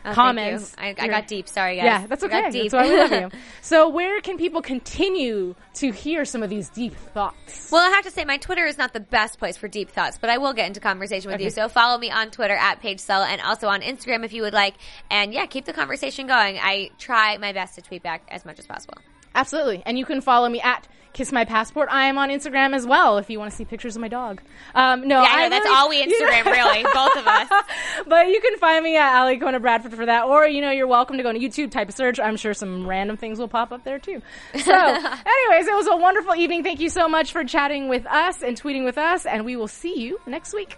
[0.08, 0.74] Oh, comments.
[0.78, 0.86] you.
[0.86, 1.50] I, I got deep.
[1.50, 1.84] Sorry, guys.
[1.84, 2.50] Yeah, that's okay.
[2.50, 3.30] That's why we love you.
[3.62, 7.70] So, where can people continue to hear some of these deep thoughts?
[7.70, 10.18] Well, I have to say, my Twitter is not the best place for deep thoughts,
[10.18, 11.50] but I will get into conversation with you.
[11.50, 14.54] So follow me on Twitter at Paige Sell and also on Instagram if you would
[14.54, 14.76] like.
[15.12, 16.58] And yeah, keep the conversation going.
[16.58, 18.96] I try my best to tweet back as much as possible.
[19.38, 19.84] Absolutely.
[19.86, 21.90] And you can follow me at Kiss My Passport.
[21.92, 24.42] I am on Instagram as well if you want to see pictures of my dog.
[24.76, 27.50] Um, no, Yeah, I know, that's really- all we Instagram, really, both of us.
[28.08, 30.26] but you can find me at Ali Kona Bradford for that.
[30.26, 32.20] Or, you know, you're welcome to go to YouTube, type a search.
[32.20, 34.22] I'm sure some random things will pop up there too.
[34.60, 36.64] So, anyways, it was a wonderful evening.
[36.64, 39.26] Thank you so much for chatting with us and tweeting with us.
[39.26, 40.78] And we will see you next week.